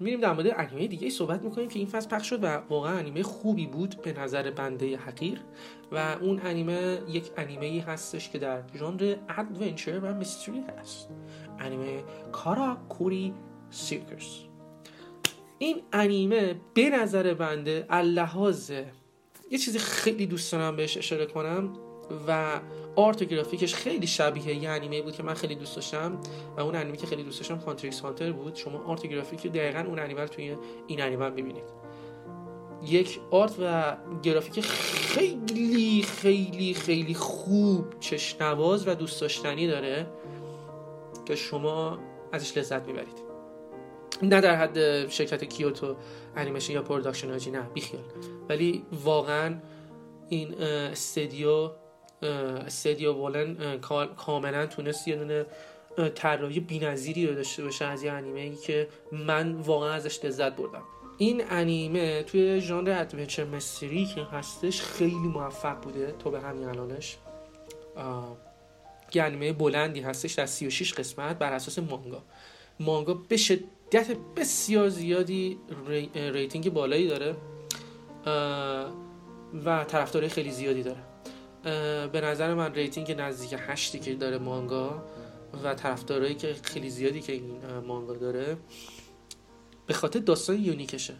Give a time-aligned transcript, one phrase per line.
[0.00, 3.22] میریم در مورد انیمه دیگه صحبت می‌کنیم که این فصل پخش شد و واقعا انیمه
[3.22, 5.40] خوبی بود به نظر بنده حقیر
[5.92, 11.08] و اون انیمه یک انیمه ای هستش که در ژانر adventure و mystery هست.
[11.58, 13.34] انیمه Karakuri
[13.70, 14.38] Circus
[15.58, 18.70] این انیمه به نظر بنده از لحاظ
[19.50, 21.72] یه چیزی خیلی دوست دارم بهش اشاره کنم
[22.28, 22.60] و
[22.96, 26.18] art و گرافیکش خیلی شبیه یه انیمه بود که من خیلی دوست داشتم
[26.56, 28.54] و اون انیمه که خیلی دوست داشتم کانتریکس بود.
[28.54, 31.64] شما art و گرافیک دقیقا اون انیمه رو توی این انیمه ببینید.
[32.86, 40.06] یک art و گرافیک خیلی خیلی خیلی خوب چشم‌نواز و دوست داشتنی داره
[41.24, 41.98] که شما
[42.32, 43.24] ازش لذت می‌برید.
[44.22, 45.96] نه در حد شرکت Kyoto
[46.36, 48.02] Animation یا Production I.G نه بیخیال.
[48.48, 49.54] ولی واقعا
[50.28, 51.70] این استدیو
[52.24, 53.78] استدیو VOLN
[54.16, 55.46] کاملا تونست یه دونه
[56.14, 60.82] طراحی بی‌نظیری رو داشته باشه از یه انیمه ای که من واقعا ازش لذت بردم.
[61.18, 67.16] این انیمه توی ژانر adventure mystery که هستش خیلی موفق بوده تو به همین الانش.
[69.14, 72.22] یه انیمه بلندی هستش در 36 قسمت بر اساس مانگا.
[72.80, 75.58] مانگا به شدت بسیار زیادی
[76.14, 77.36] rating بالایی داره
[79.64, 81.00] و طرفدارای خیلی زیادی داره.
[82.12, 85.02] به نظر من rating نزدیک هشتی که داره مانگا
[85.64, 87.52] و طرفدارایی که خیلی زیادی که این
[87.86, 88.56] مانگا داره
[89.86, 91.14] به خاطر داستان unique شه.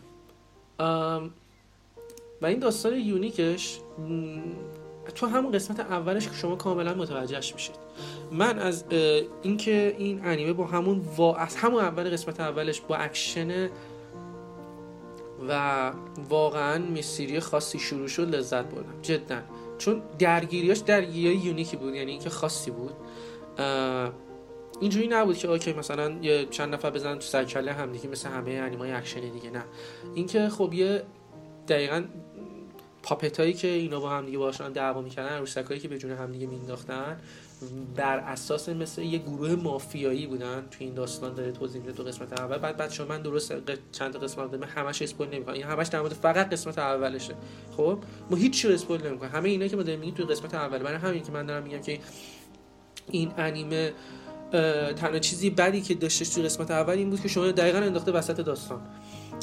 [2.43, 3.79] و این داستان unique ش
[5.15, 7.77] تو همون قسمت اولش که شما کاملا متوجهش میشید.
[8.33, 8.85] من از
[9.43, 11.37] اینکه این انیمه با همون وا...
[11.37, 13.69] از همون اول قسمت اولش با اکشن
[15.49, 15.93] و
[16.29, 19.03] واقعا mystery خاصی شروع شد لذت بردم.
[19.03, 19.43] جدا.
[19.79, 22.93] چون درگیریاش درگیری unique ی بود یعنی اینکه خاصی بود.
[24.81, 28.51] اینجوری نبود که OK مثلا یه چند نفر بزنن تو سرکله هم دیگه مثل همه
[28.51, 29.65] انیمای اکشنی دیگه نه.
[30.15, 31.03] اینکه خب یه
[31.69, 32.05] دقیقا
[33.03, 36.33] puppet هایی که اینا با هم دیگه باشن دعوا می‌کردن عروسک که به جون هم
[36.33, 37.21] دیگه مینداختن
[37.97, 40.61] بر اساس مثل یه گروه مافیایی بودن.
[40.71, 42.59] تو این داستان داره توضیح میده تو قسمت اول.
[42.59, 43.53] بعد بعد شما من درست
[43.93, 45.55] چند قسمت دادم همش اسپویل نمی‌کنم.
[45.55, 47.35] این همش در مورد فقط قسمت اولشه.
[47.77, 47.99] خب؟
[48.31, 49.31] ما هیچ چیز اسپویل نمی‌کنم.
[49.31, 50.79] همه اینا که ما داریم میگیم تو قسمت اول.
[50.79, 51.99] برای همین که من دارم میگم که
[53.11, 53.93] این انیمه
[54.97, 58.41] تنها چیزی بدی که داشتش تو قسمت اول این بود که شما دقیقا انداخته وسط
[58.41, 58.81] داستان.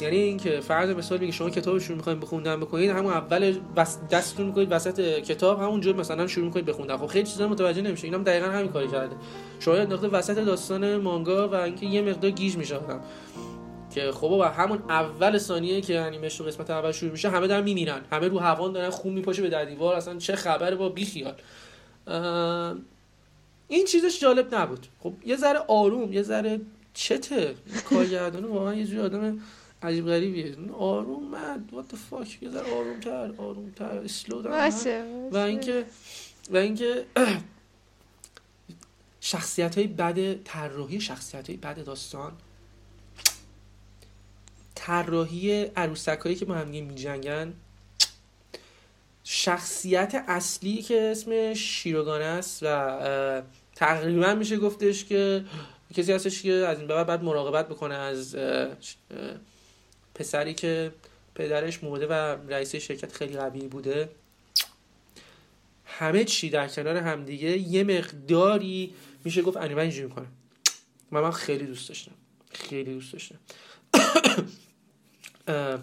[0.02, 3.54] یعنی اینکه فرض مثال میگه شما کتابش رو می‌خواین بخوندن بکنید همون اول
[4.10, 8.24] دستتون می‌کنید وسط کتاب همونجور مثلا شروع می‌کنید بخوندن خب خیلی چیزا متوجه نمیشه اینم
[8.24, 9.16] دقیقا همین کاری کرده.
[9.60, 12.78] شما انداخته وسط داستان مانگا و اینکه یه مقدار گیج میشه
[13.94, 17.64] که خب و همون اول ثانیه که انیمش رو قسمت اول شروع میشه همه دارن
[17.64, 18.00] میمیرن.
[18.12, 19.94] همه رو هوان دارن خون میپاشه به در دیوار.
[19.94, 21.34] اصلا چه خبره با بیخیال.
[23.68, 24.86] این چیزش جالب نبود.
[25.00, 26.60] خب یه ذره آروم یه ذره
[26.94, 27.54] چته
[27.90, 29.38] کارگردانه واقعا یه جوری آدم
[29.82, 30.56] عجیب غریبیه.
[30.78, 34.42] آروم مد what the fuck یه ذره آروم تر آروم تر اسلو
[35.30, 35.84] و اینکه
[36.50, 37.06] و اینکه
[39.20, 42.32] شخصیت های بد طراحی شخصیت های بد داستان
[44.74, 47.52] طراحی عروسک هایی که با هم می جنگن
[49.24, 53.42] شخصیت اصلی که اسمش شیروگان است و
[53.74, 55.44] تقریبا میشه گفتش که
[55.94, 58.36] کسی هستش که از این بعد بعد مراقبت بکنه از
[60.14, 60.92] پسری که
[61.34, 62.12] پدرش مرده و
[62.48, 64.10] رئیس شرکت خیلی قوی بوده.
[65.84, 70.26] همه چی در کنار همدیگه یه مقداری میشه گفت انیمه اینجوری می‌کنه.
[71.12, 72.12] و من خیلی دوست داشتم.
[72.50, 73.38] خیلی دوست داشتم.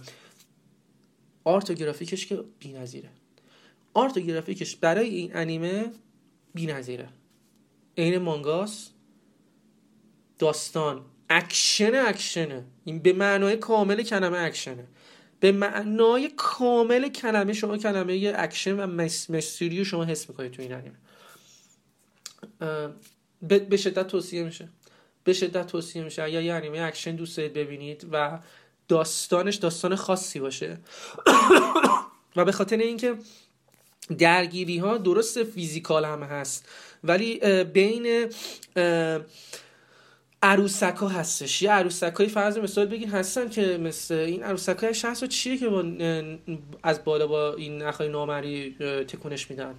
[1.43, 3.09] art و گرافیکش بی‌نظیره
[3.93, 5.91] art و گرافیکش برای این انیمه
[6.55, 7.09] نظیره
[7.95, 8.89] این مانگاس
[10.39, 11.05] داستان.
[11.29, 12.65] اکشن اکشنه.
[12.85, 14.87] این به معنای کامل کلمه اکشنه.
[15.39, 18.87] به معنای کامل کلمه شما کلمه اکشن و
[19.29, 20.95] mystery رو شما حس می‌کنید تو این انیمه.
[23.69, 24.69] به شدت توصیه میشه.
[25.23, 26.23] به شدت توصیه میشه.
[26.23, 28.39] اگر یه انیمه اکشن دوست دارید ببینید و
[28.87, 30.77] داستانش داستان خاصی باشه.
[32.35, 33.15] و به خاطر اینکه
[34.17, 36.69] درگیری ها درست physical هم هست
[37.03, 38.33] ولی بین
[40.43, 41.61] عروسک ها هستش.
[41.61, 45.69] یه عروسک های فرض مثال بگین هستن که مثل این عروسک های شخص چیه که
[45.69, 45.83] با
[46.83, 48.75] از بالا با این نخای نامری
[49.07, 49.75] تکونش میدن؟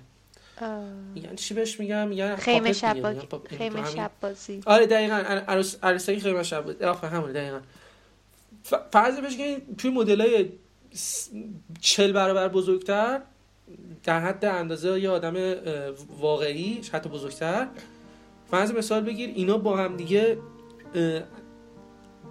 [1.17, 3.21] یعنی چی بهش میگم؟ میگن خیمه شب بازی.
[3.59, 4.61] خیمه شب بازی.
[4.67, 5.15] آره دقیقا.
[5.49, 6.85] عروس عروسکی خیمه شب بازی.
[6.85, 7.61] آفه همونه دقیقا.
[8.93, 10.49] فرض بهش که توی مدل های
[11.81, 13.21] چل برابر بزرگتر
[14.05, 15.55] در حد اندازه یه آدم
[16.19, 17.69] واقعی حتی بزرگتر
[18.51, 20.39] فرض مثال بگیر اینا با هم دیگه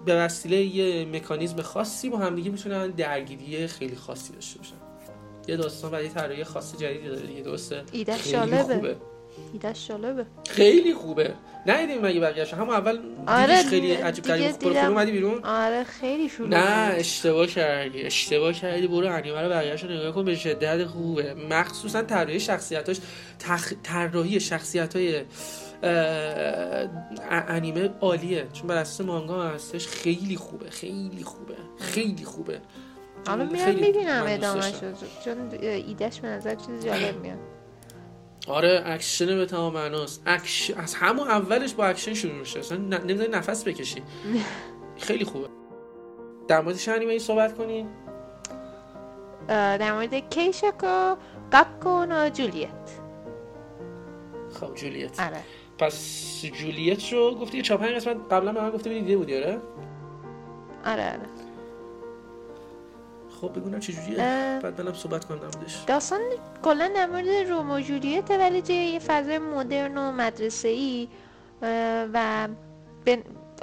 [0.06, 4.74] به وسیله یه مکانیزم خاصی با همدیگه می‌تونن درگیری خیلی خاصی داشته باشن.
[5.48, 8.96] یه داستان برای طراحی خاص جدیدی داره دیگه درسته؟ ایده شالبه
[9.52, 11.34] ایده شالبه خیلی خوبه.
[11.66, 16.48] ندیدیم مگه بقیه‌اش هم اول آره خیلی عجیب غریب برو اومدی بیرون؟ آره خیلی شروع
[16.48, 18.86] نه اشتباه کردی اشتباه کردی.
[18.86, 21.34] برو انیمه رو بقیه‌اشو نگاه کن به شدت خوبه.
[21.34, 22.96] مخصوصا طراحی شخصیتاش
[23.38, 23.72] تخ...
[23.82, 25.22] طراحی شخصیت‌های
[27.48, 28.48] انیمه عالیه.
[28.52, 32.60] چون بر اساس مانگا هستش خیلی خوبه خیلی خوبه خیلی خوبه.
[33.26, 34.72] حالا میرم می‌بینم ادامه
[35.24, 37.38] چون ایدهش به نظر چیز جالب میاد.
[38.48, 40.22] آره اکشن به تمام معناست.
[40.26, 40.70] اکش...
[40.70, 42.58] از همون اولش با اکشن شروع میشه.
[42.58, 44.02] اصلا نمی‌دونی نفس بکشی.
[45.06, 45.48] خیلی خوبه.
[46.48, 47.88] در مورد چه انیمه صحبت کنیم
[49.48, 51.16] در مورد کیشکو
[51.52, 52.90] گاکو و جولیت.
[54.60, 55.20] خب جولیت.
[55.20, 55.40] آره.
[55.80, 59.58] پس جولیت رو گفتی پنج قسمت قبلا به من گفته بودی دیده بودی آره؟
[60.84, 61.20] آره آره.
[63.40, 64.16] خب بگونم چجوریه
[64.62, 66.20] بعد برم صحبت کنم بودش داستان
[66.62, 71.08] کلا در مورد رومو جولیت ولی یه فضای مدرن و مدرسه ای
[72.12, 72.48] و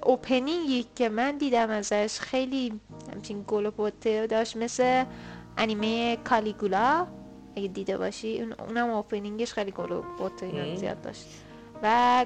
[0.03, 2.79] اوپنینگی که من دیدم ازش خیلی
[3.13, 3.89] همچین گل و
[4.27, 5.03] داشت مثل
[5.57, 7.07] انیمه کالیگولا.
[7.55, 11.46] اگه دیده باشی اونم اوپنینگش خیلی گل و بوته زیاد داشت.
[11.83, 12.25] و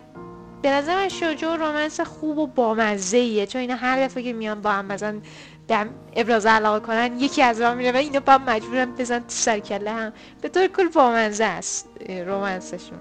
[0.62, 4.62] به نظر من شجاع رومنس خوب و بامزه ایه چون اینا هر دفعه که میان
[4.62, 5.22] با هم مثلا
[5.68, 9.92] دم ابراز علاقه کنن یکی از راه میره و اینا با مجبورن بزن تو سرکله
[9.92, 10.14] هم.
[10.42, 11.90] به طور کل بامزه است
[12.26, 13.00] رومنسشون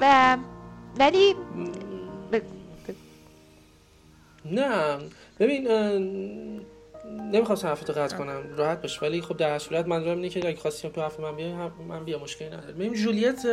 [0.00, 0.36] و
[0.98, 1.34] ولی
[4.44, 4.98] نه
[5.40, 5.68] ببین
[7.32, 9.02] نمی‌خواستم حرفتو قطع کنم راحت باش.
[9.02, 11.54] ولی خب در صورت منظورم اینه که اگه خواستی تو حرف من بیای
[11.88, 12.72] من بیا مشکلی نداره.
[12.72, 13.46] ببین جولیت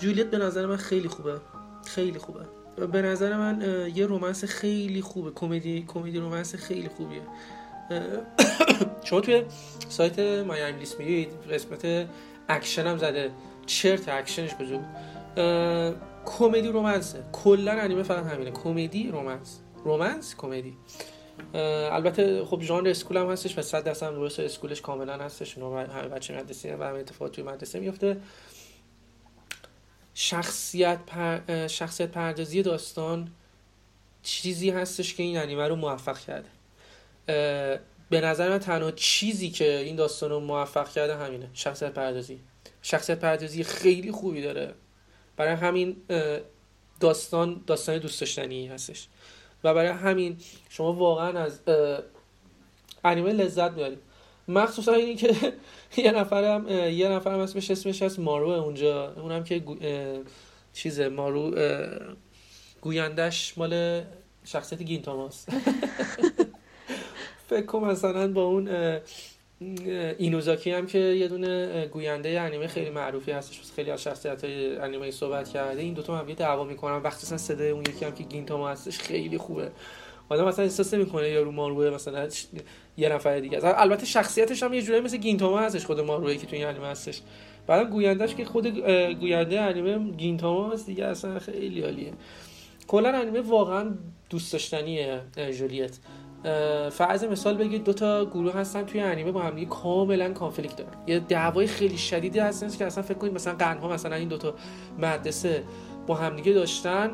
[0.00, 1.40] جولیت به نظر من خیلی خوبه.
[1.86, 2.40] خیلی خوبه.
[2.92, 3.62] به نظر من
[3.94, 5.30] یه romance خیلی خوبه.
[5.30, 7.22] کمدی کمدی romance خیلی خوبیه.
[9.04, 9.44] شما توی
[9.88, 12.08] سایت MyAnimeList میگید قسمت
[12.48, 13.30] اکشن هم زده.
[13.66, 14.80] چرت اکشنش بزرگ.
[16.24, 18.50] کمدی رومنسه کلا انیمه فقط همینه.
[18.50, 20.76] کمدی رومنس رومنس کمدی.
[21.92, 25.58] البته خب ژانر اسکول هم هستش و 100 درصد درست اسکولش کاملا هستش.
[25.58, 28.16] اونا همه بچه مدرسه و همه اتفاقات توی مدرسه میفته
[30.22, 31.66] شخصیت, پر...
[31.66, 33.30] شخصیت پردازی داستان
[34.22, 36.48] چیزی هستش که این انیمه رو موفق کرده.
[38.10, 42.40] به نظر من تنها چیزی که این داستان رو موفق کرده همینه شخصیت پردازی.
[42.82, 44.74] شخصیت پردازی خیلی خوبی داره.
[45.36, 45.96] برای همین
[47.00, 49.08] داستان داستان دوست داشتنی هستش.
[49.64, 50.38] و برای همین
[50.68, 51.60] شما واقعا از
[53.04, 53.98] انیمه لذت می‌برید.
[54.50, 55.52] مخصوصا اینی که
[56.04, 59.12] یه نفرم یه نفرم اسمش اسمش از مارو اونجا.
[59.12, 59.62] اونم که
[60.72, 61.54] چیزه مارو
[62.80, 64.02] گویندش مال
[64.44, 65.46] شخصیت گینتاماس
[67.50, 68.68] فکر کنم مثلا با اون
[70.18, 73.60] اینوزاکی هم که یه دونه گوینده انیمه خیلی معروفی هستش.
[73.76, 75.82] خیلی از شخصیت های انیمه صحبت کرده.
[75.82, 79.38] این دوتا هم یه دعوا می‌کنن وقتی صدای اون یکی هم که گینتاما هستش خیلی
[79.38, 79.70] خوبه.
[80.30, 82.28] آدم مثلا احساس نمی‌کنه یارو ماروه مثلا
[82.96, 83.56] یه نفر دیگه.
[83.56, 86.86] است البته شخصیتش هم یه جوری مثل گینتاما هستش خود ماروه که تو این انیمه
[86.86, 87.20] هستش.
[87.66, 88.66] بعدم گویندهش که خود
[89.20, 92.12] گوینده انیمه گینتاما هست دیگه اصلا خیلی عالیه.
[92.88, 93.94] کلا انیمه واقعا
[94.30, 95.20] دوست داشتنیه
[95.58, 95.98] جولیت.
[96.90, 100.90] فرض مثال بگید دو تا گروه هستن توی انیمه با هم کاملا کانفلیکت دارن.
[101.06, 104.54] یه دعوای خیلی شدیدی هستن که اصلا فکر کنید مثلا قرنها مثلا این دوتا
[104.98, 105.62] مدرسه
[106.06, 107.10] با همدیگه داشتن.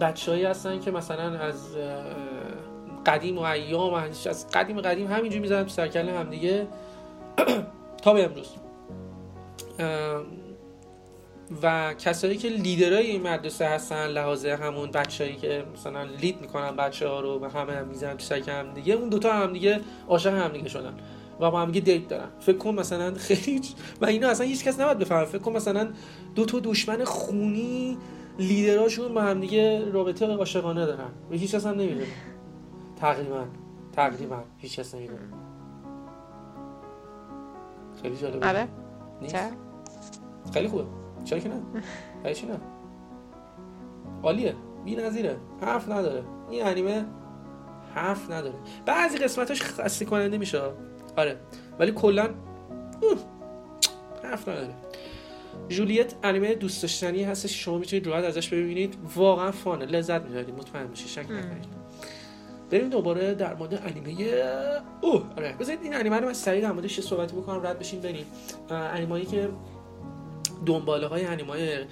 [0.00, 1.76] بچههایی هستن که مثلا از
[3.06, 6.66] قدیم و ایام از قدیم قدیم همینجوری می‌زنن تو سرکله همدیگه
[8.02, 8.48] تا به امروز.
[11.62, 17.08] و کسایی که لیدرای این مدرسه هستن لحاظ همون بچهایی که مثلا لید می‌کنن بچه
[17.08, 20.34] ها رو و همه هم می‌زنن تو سرکله هم دیگه اون دوتا هم دیگه عاشق
[20.34, 20.94] هم دیگه شدن
[21.40, 22.28] و با هم دیگه دیت دارن.
[22.40, 23.60] فکر کن مثلا خیلی
[24.00, 25.24] و اینا اصلا هیچ کس نباید بفهمه.
[25.24, 25.88] فکر کن مثلا
[26.34, 27.98] دو تا دشمن خونی
[28.38, 31.10] لیدراشون با هم دیگه رابطه عاشقانه دارن.
[31.30, 32.06] هیچ کس هم نمی‌دونه.
[33.00, 33.44] تقریبا
[33.92, 35.20] تقریبا هیچ کس نمی‌دونه.
[38.02, 38.68] خیلی جالبه آره.
[40.52, 40.84] خیلی خوبه.
[41.24, 41.62] چرا که نه؟
[42.22, 42.60] خیلی چی نه؟
[44.22, 44.54] عالیه.
[44.84, 45.36] بی نظیره.
[45.60, 46.24] حرف نداره.
[46.50, 47.04] این انیمه
[47.94, 48.54] حرف نداره.
[48.86, 50.62] بعضی قسمتاش خسته کننده میشه.
[51.16, 51.36] آره.
[51.78, 52.28] ولی کلا
[54.24, 54.74] حرف نداره.
[55.68, 57.64] جولیت انیمه دوست داشتنی هستش.
[57.64, 58.96] شما می‌تونید راحت ازش ببینید.
[59.16, 59.84] واقعا فانه.
[59.84, 60.54] لذت می‌برید.
[60.54, 61.06] مطمئن باشید.
[61.06, 61.79] شک نکنید.
[62.70, 64.34] بریم دوباره در مورد انیمه
[65.00, 65.56] اوه آره.
[65.60, 68.26] بذارید این انیمه رو من سریع در موردش صحبت بکنم رد بشین بریم.
[68.70, 69.48] انیمایی که
[70.66, 71.86] دنباله های انیمه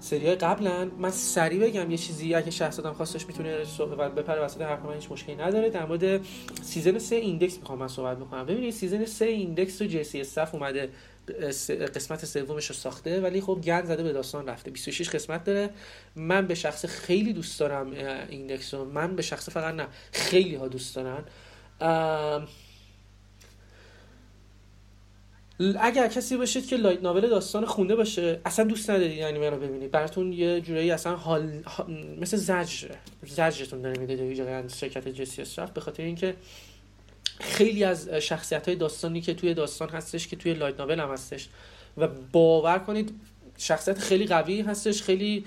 [0.00, 4.84] سری قبلا من سریع بگم یه چیزی اگه شهرزادم خواستش می‌تونه صحبت بپره وسط حرف
[4.84, 5.70] من هیچ مشکلی نداره.
[5.70, 6.20] در مورد
[6.62, 8.46] season 3 ایندکس می‌خوام من صحبت بکنم.
[8.46, 10.90] ببینید season 3 ایندکس تو جی سی اومده.
[11.94, 14.70] قسمت سومش رو ساخته ولی خب گند زده به داستان رفته.
[14.70, 15.70] 26 قسمت داره.
[16.16, 17.90] من به شخصه خیلی دوست دارم
[18.28, 18.84] ایندکس رو.
[18.84, 21.24] من به شخصه فقط نه خیلی ها دوست دارن.
[25.80, 29.90] اگر کسی باشید که light novel داستان خونده باشه اصلا دوست ندارید یعنی منو ببینید.
[29.90, 31.62] براتون یه جورایی اصلا حال,
[32.20, 32.88] مثل زجر.
[33.26, 35.42] زجرتون داره میده جای شرکت J.C.
[35.74, 36.34] به خاطر اینکه
[37.40, 41.48] خیلی از شخصیت های داستانی که توی داستان هستش که توی light novel هم هستش.
[41.96, 43.10] و باور کنید
[43.58, 45.44] شخصیت خیلی قوی هستش خیلی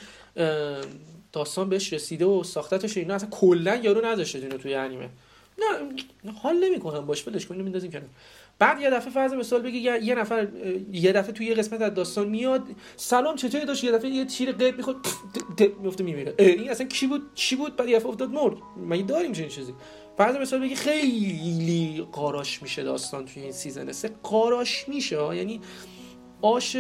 [1.32, 3.16] داستان بهش رسیده و ساختتش اینا.
[3.16, 5.10] اصلا کلا یارو نداشته اینو توی انیمه.
[5.58, 8.10] نه حال نمی‌کنم باش ولش کنیم میندازیم کنیم
[8.60, 10.48] بعد یه دفعه فرض مثال بگی یه نفر
[10.92, 12.64] یه دفعه توی یه قسمت از داستان میاد
[12.96, 14.96] سلام چطوری داشت؟ یه دفعه یه تیر قیب می‌خواد
[15.82, 16.36] میفته میمیره.
[16.40, 18.58] این اصلا کی بود؟ چی بود؟ بعد یه دفعه افتاد مرد.
[18.90, 19.74] مگه داریم چنین چیزی؟
[20.18, 24.12] فرض مثال بگی خیلی قاراش میشه داستان توی این سیزن سه.
[24.24, 25.62] قاراش میشه یعنی
[26.42, 26.78] آش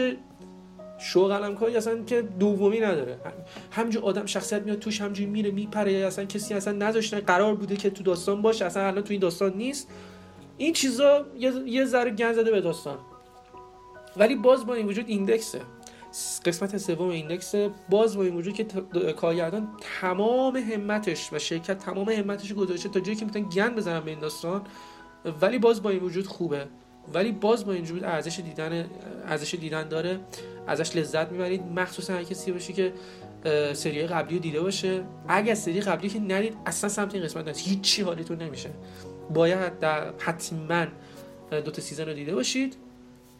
[0.97, 3.19] شو کاری اصلا که دومی نداره.
[3.71, 5.91] همینجور آدم شخصیت میاد توش همینجوری میره میپره.
[5.91, 8.65] اصلا کسی اصلا نذاشتن قرار بوده که تو داستان باشه.
[8.65, 9.89] اصلا الان تو این داستان نیست.
[10.57, 11.25] این چیزا
[11.65, 12.97] یه, ذره گن زده به داستان.
[14.17, 15.61] ولی باز با این وجود ایندکسه.
[16.45, 17.55] قسمت سوم ایندکس
[17.89, 18.63] باز با این وجود که
[19.13, 19.67] کارگردان
[20.01, 24.19] تمام همتش و شرکت تمام همتش گذاشته تا جایی که می‌تونن گن بزنن به این
[24.19, 24.61] داستان
[25.41, 26.65] ولی باز با این وجود خوبه.
[27.13, 28.89] ولی باز با این وجود ارزش دیدن
[29.25, 30.19] ارزش دیدن داره.
[30.67, 31.63] ازش لذت می‌برید.
[31.63, 32.93] مخصوصا هر کسی باشه که
[33.73, 35.03] سری قبلی رو دیده باشه.
[35.27, 38.69] اگر سری قبلی که ندید اصلا سمت این قسمت هیچ هیچی حالیتون نمیشه.
[39.33, 40.85] باید در حتما
[41.51, 42.75] دو تا season رو دیده باشید.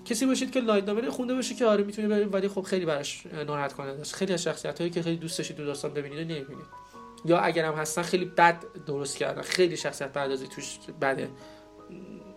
[0.07, 3.25] کسی باشید که light novel خونده باشه که آره می‌تونه برید ولی خب خیلی براش
[3.25, 4.15] ناراحت کننده است.
[4.15, 6.65] خیلی از شخصیت هایی که خیلی دوست داشتید تو داستان ببینید نمی‌بینید.
[7.25, 9.41] یا اگر هم هستن خیلی بد درست کردن.
[9.41, 11.29] خیلی شخصیت پردازی توش بده.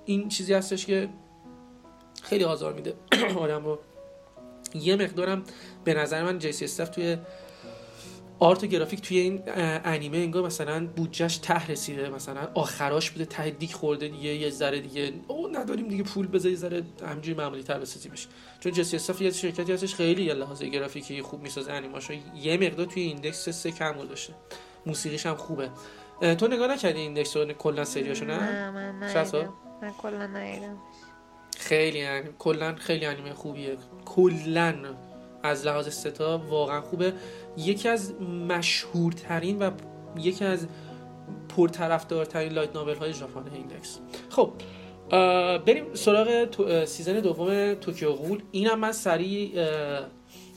[0.04, 1.08] این چیزی هستش که
[2.22, 2.94] خیلی آزار میده.
[3.38, 3.78] آدم رو.
[4.74, 5.44] یه مقدارم
[5.84, 7.16] به نظر من J.C.Staff توی
[8.40, 9.42] art و گرافیک توی این
[9.84, 14.80] انیمه انگار مثلا بودجهش ته رسیده مثلا آخراش بوده ته دیگ خورده دیگه یه ذره
[14.80, 15.12] دیگه.
[15.28, 18.28] او نداریم دیگه پول بذاری ذره همینجوری معمولی تر بسازی بشه
[18.60, 23.02] چون J.C.Staff یه شرکتی هستش خیلی یه لحاظ گرافیکی خوب می‌سازه انیماشو یه مقدار توی
[23.02, 24.34] ایندکس سه کم گذاشته
[24.86, 25.70] موسیقیش هم خوبه.
[26.20, 28.94] تو نگاه نکردی ایندکس رو؟ کلا سریاشو نه؟ نه من
[29.82, 30.78] من کلا ندیدم
[31.58, 32.06] خیلی
[32.38, 33.76] کلا خیلی انیمه خوبیه.
[34.04, 34.74] کلا.
[35.42, 37.12] از لحاظ ستا واقعا خوبه.
[37.56, 38.14] یکی از
[38.48, 39.70] مشهورترین و
[40.16, 40.66] یکی از
[41.56, 43.98] پرطرفدارترین light novel های ژاپن ایندکس
[44.30, 44.52] خب
[45.66, 48.42] بریم سراغ season دوم توکیو غول.
[48.50, 49.50] اینم من سریع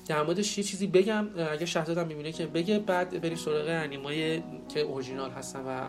[0.08, 1.28] در موردش یه چیزی بگم.
[1.52, 5.82] اگه شهزادم می‌بینه که بگه بعد بریم سراغ انیمای که اورجینال هستن و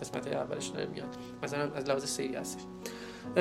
[0.00, 1.16] قسمت اولش داره میاد.
[1.42, 2.62] مثلا از لحاظ سری هستش.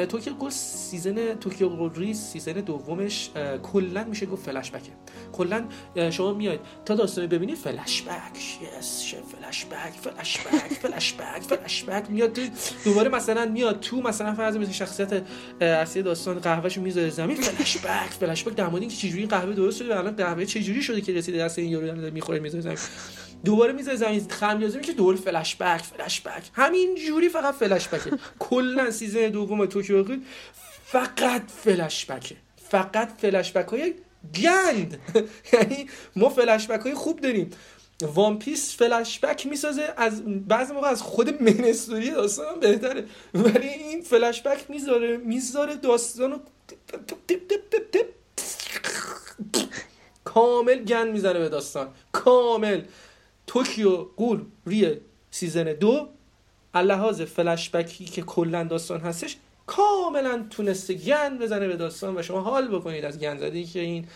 [0.10, 3.30] توکیو غول season توکیو غول season دومش
[3.64, 4.92] کلا میشه گفت فلش بکه
[5.34, 5.64] کلا
[6.12, 8.40] شما میاد تا داستانی ببینید فلش بک
[8.80, 12.40] یس شه فلش بک فلش بک فلش بک فلش بک میاد
[12.86, 15.24] دوباره مثلا میاد تو مثلا فرض مثل شخصیت
[15.62, 17.38] اصلی داستان قهوهشو می‌ذاره زمین.
[17.38, 21.02] فلش بک فلش بک در مورد اینکه چجوری قهوه درست شده الان قهوه چجوری شده
[21.02, 22.78] که رسیده دست این یارو می‌خوره می‌ذاره زمین.
[23.46, 26.44] دوباره می‌ذاره زمین خمیازه میشه دوباره فلش بک فلش بک.
[26.54, 28.12] همین جوری فقط فلش بکه.
[28.40, 30.06] کلا season دوم توکیو
[30.86, 32.36] فقط فلش بکه.
[32.70, 33.94] فقط فلش بک های
[34.36, 35.00] گند.
[35.54, 37.50] یعنی ما فلش بک های خوب داریم.
[38.02, 43.06] وان پیس فلش بک می‌سازه از بعضی موقع از خود main story داستان بهتره.
[43.34, 46.38] ولی این فلش بک می‌ذاره می‌ذاره داستانو
[50.24, 51.88] کامل گند می‌زنه به داستان.
[52.12, 52.82] کامل.
[53.54, 54.98] توکیو غول ری
[55.32, 56.10] season دو
[56.76, 62.68] لحاظ فلشبکی که کلا داستان هستش کاملا تونسته گند بزنه به داستان و شما حال
[62.68, 64.08] بکنید از گند زدی که این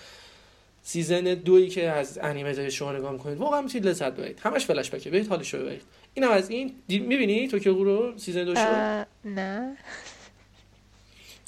[0.83, 3.37] season دویی که از انیمه دارید شما نگاه می‌کنید.
[3.37, 4.39] واقعا می‌تونید لذت ببرید.
[4.43, 5.81] همش فلش بکه برید حالش رو ببرید.
[6.13, 6.75] اینم از این.
[6.87, 9.77] می‌بینی توکیو غول رو؟ season دو شو نه.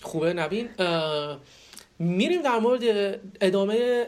[0.01, 0.34] خوبه.
[0.34, 0.70] نبین
[2.00, 2.82] میریم در مورد
[3.41, 4.08] ادامه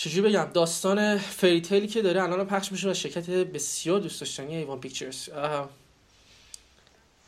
[0.00, 4.80] چجوری بگم؟ داستان فریتیلی که داره الان پخش میشه و شرکت بسیار دوست داشتنی A-1
[4.80, 5.28] Pictures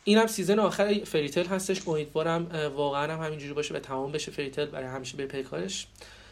[0.03, 1.87] این هم season آخر فریتیل هستش.
[1.87, 5.87] امیدوارم واقعا هم همینجوری باشه و تمام بشه فریتیل برای همیشه بره پی کارش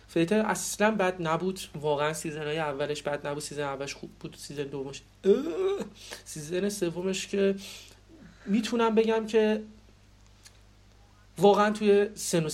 [0.07, 1.59] فریتیل اصلا بد نبود.
[1.75, 3.43] واقعا season های اولش بد نبود.
[3.43, 4.35] season اولش خوب بود.
[4.39, 5.01] season دومش
[6.25, 7.55] season سومش که
[8.45, 9.61] می‌تونم بگم که
[11.37, 12.49] واقعا توی سن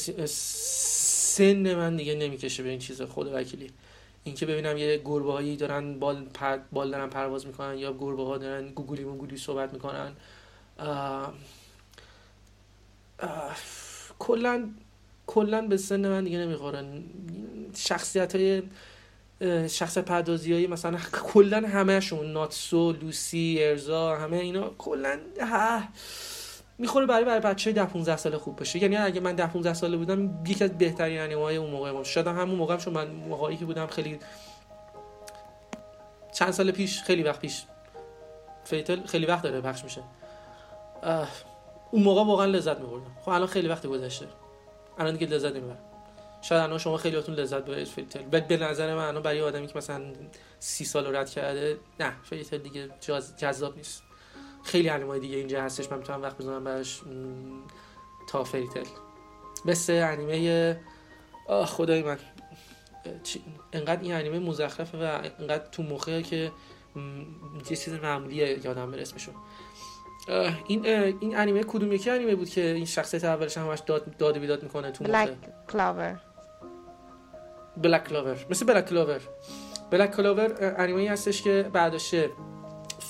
[1.37, 3.71] سن من دیگه نمی‌کشه به این چیزا خود وکیلی.
[4.23, 6.57] اینکه ببینم یه گربه هایی دارن بال, پر...
[6.71, 10.11] بال دارن پرواز می‌کنن یا گربه ها دارن گوگولی موگولی صحبت می‌کنن.
[14.19, 14.69] کلا
[15.27, 17.03] کلا به سن من دیگه نمی‌خورن
[17.75, 18.63] شخصیت های
[19.67, 25.19] شخص پردازی های مثلا کلا همهشون ناتسو لوسی ارزا همه اینا کلا
[26.77, 29.97] می‌خوره برای برای بچه 10 15 ساله خوب بشه یعنی اگه من 10 15 ساله
[29.97, 33.87] بودم یکی از بهترین انیمه اون موقع شاید همون موقع چون من موقعی که بودم
[33.87, 34.19] خیلی
[36.33, 37.63] چند سال پیش خیلی وقت پیش
[38.63, 40.03] فریتیل خیلی وقت داره پخش میشه.
[41.91, 43.11] اون موقع واقعا لذت میبردم.
[43.21, 44.27] خب الان خیلی وقت گذشته.
[44.97, 45.77] الان دیگه لذت نمی‌برم.
[46.41, 48.21] شاید الان شما خیلیاتون لذت ببرید فریتیل.
[48.21, 50.01] به نظر من الان برای آدمی که مثلا
[50.59, 52.89] سی سال رد کرده نه فریتیل دیگه
[53.37, 54.03] جذاب نیست.
[54.67, 57.01] خیلی انیمه دیگه اینجا هستش من می‌تونم وقت بزنم براش.
[58.29, 58.85] تا فریتیل
[59.65, 60.79] مثل انیمه
[61.65, 62.17] خدای من.
[63.73, 66.51] انقدر این انیمه مزخرفه و انقدر تو مخه که
[67.69, 69.31] یه چیز معمولیه یادم بره اسمشو.
[70.67, 70.85] این
[71.19, 74.91] این انیمه کدوم یکی انیمه بود که این شخصیت اولش همش داد داد بیداد می‌کنه
[74.91, 76.19] تو بلک کلاور
[77.77, 79.21] بلک کلاور مثل بلک کلاور
[79.91, 82.29] بلک کلاور انیمه هستش که بعدشه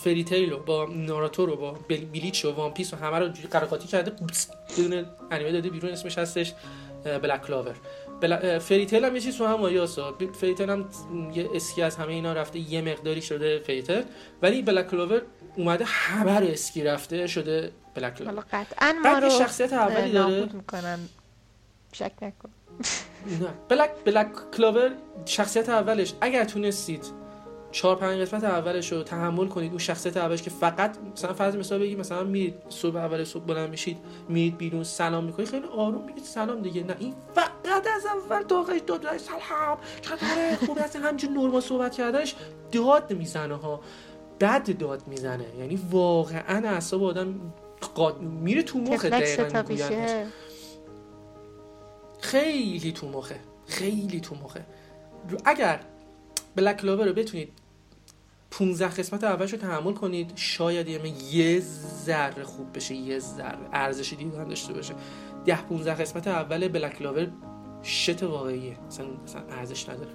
[0.08, 3.70] فریتیل رو با ناراتو رو با بلیچ و وان پیس و همه رو قر و
[3.70, 6.54] قاطی کرده بدون انیمه داده بیرون اسمش هستش
[7.04, 7.76] بلک کلاور.
[8.22, 8.60] بل...
[8.60, 10.86] فریتیل هم یه چیز تو هم وایسا فریتیل هم
[11.34, 14.04] یه اسکی از همه اینا رفته یه مقداری شده فریتیل
[14.42, 15.22] ولی بلک کلاور
[15.56, 18.44] اومده همه رو اسکی رفته شده بلک کلاور.
[18.52, 20.50] قطعا ما رو شخصیت اولی داره.
[20.54, 21.00] می‌کنن.
[21.94, 22.50] شک نکن.
[23.42, 23.48] نه.
[23.70, 24.92] بلک بلک کلاور
[25.26, 26.14] شخصیت اولش.
[26.22, 27.27] اگر تونستید
[27.72, 29.70] چهار پنج قسمت اولش رو تحمل کنید.
[29.70, 33.70] اون شخصیت اولش که فقط مثلا فرض مثال بگید مثلا میرید صبح اول صبح بلند
[33.70, 33.98] میشید
[34.30, 35.50] میرید بیرون سلام می‌کنید.
[35.50, 36.84] خیلی آروم میگید سلام دیگه.
[36.84, 39.78] نه این فقط از اول تا آخرش داد سلام.
[40.02, 42.36] چطوره خوب هست همینجور نرمال صحبت کردنش
[42.72, 43.82] داد می‌زنه ها.
[44.40, 45.46] بد داد می‌زنه.
[45.60, 47.54] یعنی واقعا اعصاب آدم
[47.96, 48.22] قاد...
[48.22, 49.64] میره تو مخ دقیقاً
[52.20, 53.40] خیلی تو مخه.
[53.68, 54.66] خیلی تو مخه.
[55.46, 55.80] اگر
[56.58, 57.50] بلک کلاور رو بتونید
[58.52, 60.88] 15 قسمت اولش رو تحمل کنید شاید
[61.32, 61.60] یه
[62.06, 64.94] ذره خوب بشه یه ذره ارزش دیدن داشته باشه.
[65.46, 67.28] 10 15 قسمت اول بلک کلاور
[67.84, 68.78] شت واقعیه.
[68.88, 69.08] مثلا
[69.50, 70.10] ارزش نداره.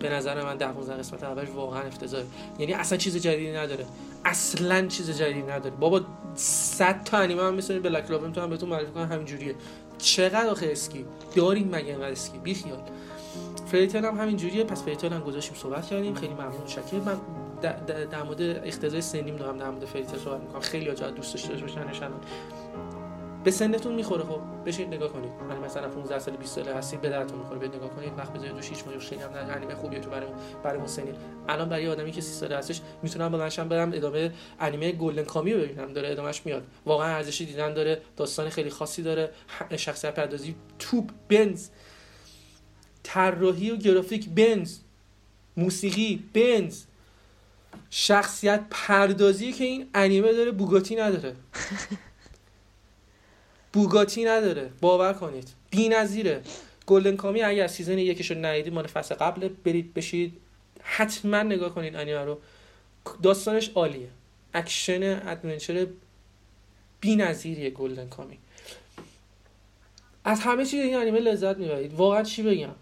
[0.00, 2.24] به نظر من 10 15 قسمت اولش واقعا افتضاحه.
[2.58, 3.86] یعنی اصلا چیز جدیدی نداره.
[4.24, 5.76] اصلا چیز جدیدی نداره.
[5.76, 6.00] بابا
[6.34, 9.54] 100 تا انیمه هم مثل Black Clover می‌تونم بهتون معرفی کنم همین جوریه
[9.98, 11.04] چقدر آخه اسکی؟
[11.36, 12.82] داریم مگه اسکی؟ بی خیال
[13.72, 14.64] Fairy Tail هم همین جوریه.
[14.64, 16.14] پس Fairy Tail هم گذاشتیم صحبت کردیم.
[16.14, 17.20] خیلی ممنون شکر من
[18.10, 20.60] در مورد اقتضای سنیم دارم در مورد Fairy Tail صحبت می‌کنم.
[20.60, 22.10] خیلی ها دوست داشته باشن
[23.44, 24.24] به سنتون می‌خوره.
[24.24, 25.30] خب بشین نگاه کنید.
[25.48, 27.58] من مثلا 15 سال 20 ساله هستید به دردتون می‌خوره.
[27.58, 28.12] به نگاه کنید.
[28.18, 28.98] وقت بذارید 6 ماه.
[28.98, 30.26] خیلی هم نه انیمه خوبیه تو برای
[30.62, 30.80] برای
[31.48, 35.60] الان برای آدمی که 30 ساله هستش می‌تونم بلندشم برم ادامه انیمه گلدن کامی رو
[35.60, 35.92] ببینم.
[35.92, 36.62] داره ادامش میاد.
[36.86, 38.02] واقعا ارزشی دیدن داره.
[38.16, 39.30] داستان خیلی خاصی داره.
[39.76, 41.68] شخصیت پردازی توپ بنز.
[43.02, 44.78] طراحی و گرافیک بنز
[45.56, 46.82] موسیقی بنز
[47.90, 51.36] شخصیت پردازی که این انیمه داره بوگاتی نداره.
[53.72, 54.70] بوگاتی نداره.
[54.80, 55.48] باور کنید.
[55.70, 56.42] بی‌نظیره.
[56.86, 60.36] Golden Kamuy اگر season یکش رو ندیدید مال فصل قبل برید بشینید.
[60.82, 62.38] حتما نگاه کنید انیمه رو.
[63.22, 64.08] داستانش عالیه.
[64.54, 65.86] اکشن adventure
[67.00, 68.38] بی‌نظیریه Golden Kamuy.
[70.24, 71.94] از همه چیز این انیمه لذت می‌برید.
[71.94, 72.74] واقعا چی بگم؟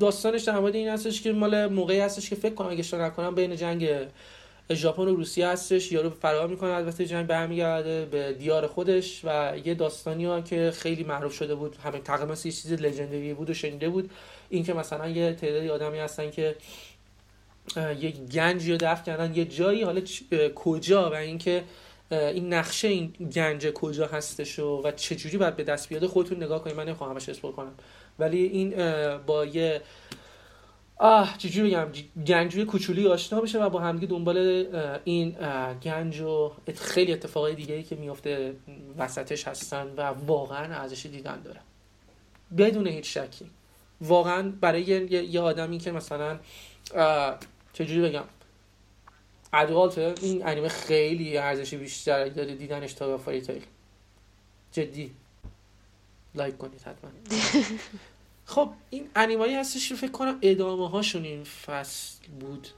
[0.00, 3.56] داستانش در این هستش که مال موقعی هستش که فکر کنم اگه اشتباه نکنم بین
[3.56, 3.88] جنگ
[4.72, 9.74] ژاپن و روسیه هستش یارو فرار می‌کنه البته جنگ برمیگرده به دیار خودش و یه
[9.74, 11.76] داستانی ها که خیلی معروف شده بود.
[11.84, 14.10] همه تقریبا یه چیز legendary بود و شنیده بود.
[14.48, 16.56] اینکه مثلا یه تعدادی آدمی هستن که
[17.76, 19.34] یه گنجی رو دفن کردن.
[19.34, 20.00] یه جایی حالا
[20.54, 21.64] کجا و اینکه
[22.10, 26.64] این نقشه این گنج کجا هستش و و چجوری باید به دست بیاده خودتون نگاه
[26.64, 27.74] کنید من نمی‌خوام همش اسپول کنم.
[28.18, 28.74] ولی این
[29.16, 29.82] با یه
[30.98, 31.88] آه چجوری بگم؟
[32.26, 34.66] گنجوی کوچولی آشنا میشه و با همدیگه دنبال
[35.04, 35.36] این
[35.82, 38.56] گنج و خیلی اتفاقای دیگه ای که میفته
[38.98, 41.60] وسطش هستن و واقعا ارزش دیدن داره.
[42.58, 43.50] بدون هیچ شکی.
[44.00, 46.38] واقعا برای یه آدمی که مثلا
[47.72, 48.24] چجوری بگم؟
[49.56, 53.62] adult این انیمه خیلی ارزش بیشتر داده دیدنش تا Fairy Tail
[54.72, 55.10] جدی.
[56.34, 57.10] لایک کنید حتما.
[58.44, 62.68] خب این انیمه‌هایی هستش فکر کنم ادامه هاشون این فصل بود.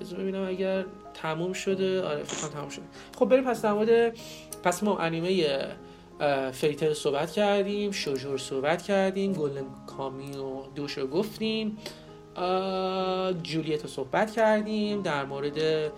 [0.00, 0.84] بذار ببینم اگر
[1.14, 2.02] تموم شده.
[2.02, 2.84] آره فکر کنم تموم شده.
[3.18, 4.12] خب بریم پس در
[4.62, 5.58] پس ما انیمه
[6.52, 11.78] فیتر صحبت کردیم شوجور صحبت کردیم گلدن کامی و دوش رو گفتیم.
[13.42, 15.92] جولیت رو صحبت کردیم در مورد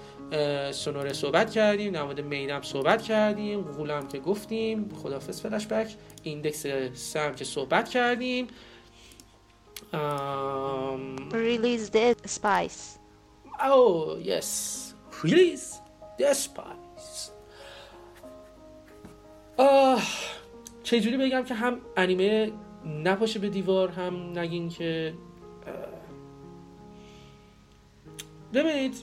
[0.73, 6.67] سونوره صحبت کردیم در مورد میدم صحبت کردیم غولم که گفتیم خدافز فلش بک ایندکس
[6.93, 8.47] سم که صحبت کردیم
[11.33, 13.07] ریلیز the spice
[13.59, 14.95] Oh, yes.
[15.23, 15.81] Release
[16.19, 17.31] the spice.
[19.59, 20.03] آه
[20.83, 22.53] چجوری بگم که هم انیمه
[22.87, 25.15] نپاشه به دیوار هم نگین که
[28.57, 28.95] ببینید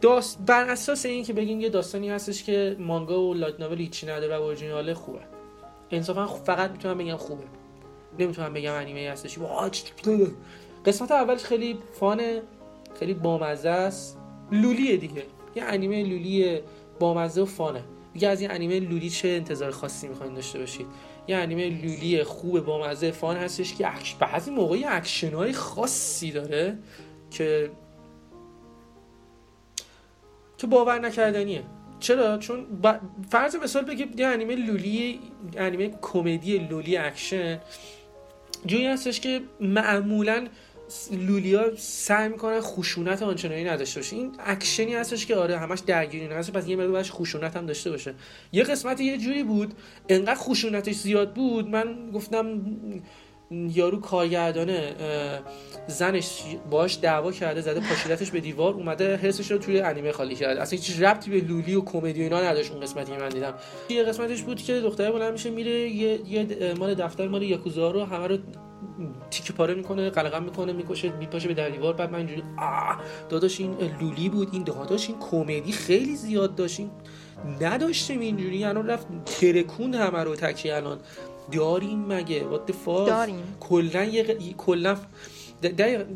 [0.00, 4.06] داست بر اساس این که بگین یه داستانی هستش که مانگا و لایت ناول هیچی
[4.06, 5.20] نداره و اورجیناله خوبه.
[5.90, 7.44] انصافا فقط می‌تونم بگم خوبه.
[8.18, 9.38] نمی‌تونم بگم انیمه هستش.
[10.86, 12.42] قسمت اولش خیلی fun ه
[12.98, 14.18] خیلی بامزه است.
[14.52, 15.22] loli ه دیگه.
[15.54, 16.60] یه انیمه loli
[16.98, 17.84] بامزه و fun ه.
[18.12, 20.86] دیگه از این انیمه loli چه انتظار خاصی می‌خواین داشته باشید؟
[21.28, 23.88] یه انیمه loli خوب بامزه fun هستش که.
[24.20, 26.78] بعضی موقعی اکشن های خاصی داره
[27.30, 27.70] که
[30.58, 31.62] که باور نکردنیه.
[32.00, 32.66] چرا؟ چون
[33.30, 35.20] فرض مثال بگید یه انیمه loli
[35.56, 37.60] انیمه کمدی loli اکشن
[38.66, 40.46] جوری هستش که معمولا
[41.12, 44.16] لولیا سعی می‌کنن خشونت آنچنانی نداشته باشه.
[44.16, 48.14] این اکشنی هستش که آره همش درگیری هست پس یه مقدار خشونت هم داشته باشه.
[48.52, 49.74] یه قسمت یه جوری بود
[50.08, 52.60] انقدر خشونتش زیاد بود من گفتم
[53.50, 54.94] یارو کارگردانه
[55.86, 60.62] زنش باش دعوا کرده زده پاشیدتش به دیوار اومده حسش رو توی انیمه خالی کرده.
[60.62, 63.54] اصلا هیچ ربطی به لولی و کمدی و اینا نداشت اون قسمتی من دیدم.
[63.88, 68.26] یه قسمتش بود که دختره بلند میشه میره یه, مال دفتر مال یاکوزا رو همه
[68.26, 68.38] رو
[69.30, 71.94] تیکه پاره می‌کنه قلقم می‌کنه می‌کشه میپاشه به در دیوار.
[71.94, 72.42] بعد من اینجوری
[73.28, 76.90] داداش این لولی بود این داداش این کمدی خیلی زیاد داشت این
[77.60, 80.98] نداشتیم اینجوری الان رفت ترکون همه رو تکی الان.
[81.52, 83.56] داریم مگه؟ وات داریم.
[83.60, 84.24] کلا یه
[84.56, 84.96] کلا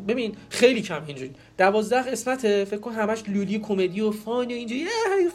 [0.07, 1.31] ببین خیلی کم اینجوری.
[1.57, 4.85] دوازده قسمت فکر کن همش لولی کمدی و فان و اینجوری.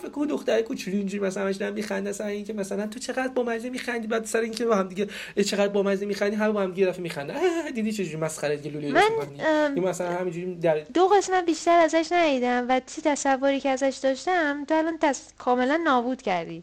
[0.03, 3.43] فکر کن دختر کوچولو اینجوری مثلا همش دارن میخنده سر اینکه مثلا تو چقدر با
[3.43, 5.07] مزه میخندی؟ بعد سر اینکه با هم دیگه
[5.45, 7.35] چقدر با مزه میخندی؟ همه با هم دیگه میخنده
[7.75, 12.81] دیدی چه مسخره دیگه لولی من مثلا همینجوری در دو قسمت بیشتر ازش ندیدم و
[12.87, 15.33] چی تصوری که ازش داشتم تو الان تص...
[15.39, 16.63] کاملا نابود کردی.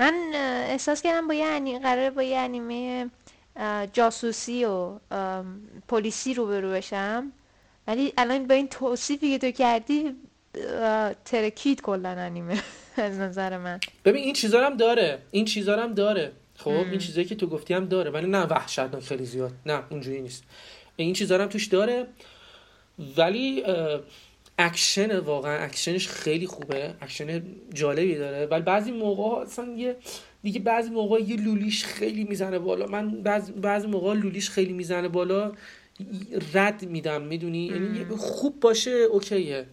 [0.00, 0.14] من
[0.68, 3.10] احساس کردم با یه قرار با یه انیمه
[3.92, 4.98] جاسوسی و
[5.88, 7.32] پلیسی روبرو بشم.
[7.86, 10.16] ولی الان با این توصیفی که تو کردی
[11.24, 12.62] ترکید کلا انیمه
[12.96, 13.80] از نظر من.
[14.04, 15.18] ببین این چیزا هم داره.
[15.30, 16.32] این چیزا هم داره.
[16.56, 18.10] خب این چیزایی که تو گفتی هم داره.
[18.10, 19.52] ولی نه وحشتناک خیلی زیاد.
[19.66, 20.44] نه اونجوری نیست.
[20.96, 22.06] این چیزا هم توش داره.
[23.16, 23.64] ولی
[24.66, 26.94] اکشن واقعا اکشنش خیلی خوبه.
[27.00, 27.42] اکشن
[27.74, 28.46] جالبی داره.
[28.46, 29.96] ولی بعضی موقع اصلا یه
[30.42, 32.86] دیگه بعضی موقع یه loli ش خیلی می‌زنه بالا.
[32.86, 35.52] من بعضی بعضی موقع loli ش خیلی می‌زنه بالا.
[36.54, 39.66] رد میدم می‌دونی؟ یعنی خوب باشه OK ه.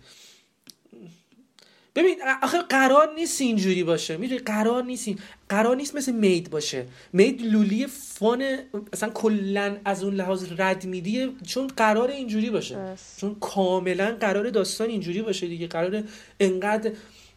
[1.97, 4.17] ببین آخه قرار نیست اینجوری باشه.
[4.17, 6.85] می‌دونی؟ قرار نیست این قرار نیست مثل maid باشه.
[7.13, 8.57] maid loli fun
[8.93, 12.77] اصلا کلا از اون لحاظ رد میدیه چون قرار اینجوری باشه.
[13.17, 15.67] چون کاملا قرار داستان اینجوری باشه دیگه.
[15.67, 16.03] قرار
[16.39, 16.91] انقدر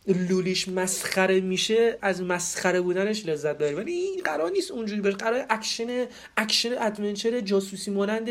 [0.06, 5.16] loli ش مسخره میشه از مسخره بودنش لذت داری ولی این قرار نیست اونجوری باشه.
[5.16, 8.28] قرار اکشن اکشن adventure جاسوسی مانند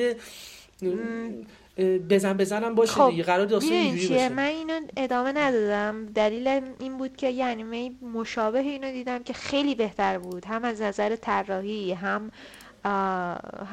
[2.10, 4.30] بزن بزنم باشه خب دیگه قرار داستان اینجوری باشه.
[4.30, 6.06] من اینو ادامه ندادم.
[6.06, 6.48] دلیل
[6.80, 10.46] این بود که یه انیمه مشابه اینو دیدم که خیلی بهتر بود.
[10.46, 12.32] هم از نظر طراحی هم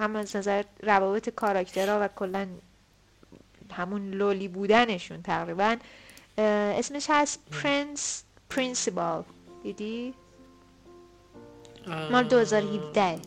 [0.00, 2.46] هم از نظر روابط کاراکترها و کلا
[3.72, 5.76] همون loli بودنشون تقریبا.
[6.38, 9.24] اسمش هست Princess Principal
[9.62, 10.14] دیدی؟
[12.10, 13.18] مال 2017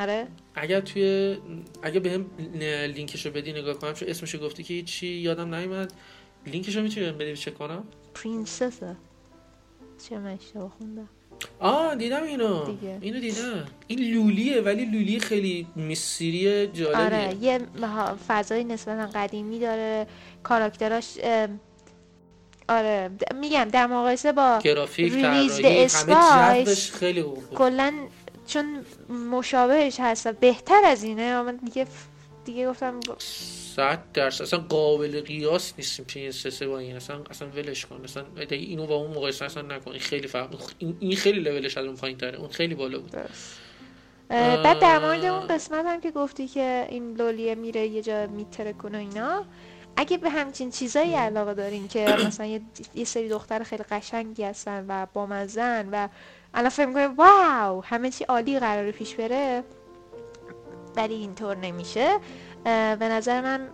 [0.00, 0.26] آره.
[0.54, 1.36] اگر توی
[1.82, 2.26] اگه به هم
[2.94, 5.92] لینکشو بدی نگاه کنم چون اسمشو گفتی که چی یادم نیومد.
[6.46, 8.96] لینکشو می‌تونی بدی چک کنم؟ پرنسسه.
[10.08, 11.08] چه اشتباه خوندم.
[11.60, 12.64] آه دیدم اینو.
[12.64, 12.98] دیگه.
[13.00, 13.64] اینو دیدم.
[13.86, 17.04] این لولیه ولی لولی خیلی میستری جالبیه.
[17.04, 17.60] آره یه
[18.28, 20.06] فضای نسبتا قدیمی داره.
[20.42, 21.18] کاراکتراش
[22.68, 27.24] آره میگم در مقایسه با گرافیک همه خیلی
[27.54, 27.92] کلا
[28.46, 28.84] چون
[29.30, 31.86] مشابهش هست بهتر از اینه من دیگه
[32.44, 33.00] دیگه گفتم
[33.76, 34.42] صد درصد.
[34.42, 35.72] اصلا قابل قیاس
[36.14, 36.96] این سه با این.
[36.96, 38.00] اصلا اصلا ولش کن.
[38.04, 39.90] اصلا اینو با اون مقایسه اصلا نکن.
[39.90, 40.60] این خیلی فرق
[41.00, 43.16] این خیلی لولش از اون پایین تره اون خیلی بالا بود.
[44.28, 48.72] بعد در مورد اون قسمت هم که گفتی که این لولیه میره یه جا میتره
[48.72, 49.44] کنه اینا
[49.96, 52.60] اگه به همچین چیزایی علاقه دارین که مثلا یه,
[52.94, 56.08] یه سری دختر خیلی قشنگی هستن و بامزن و
[56.54, 59.64] الان فکر می‌کنه واو همه چی عالی قراره پیش بره.
[60.96, 62.18] ولی اینطور نمیشه.
[62.64, 63.68] به نظر من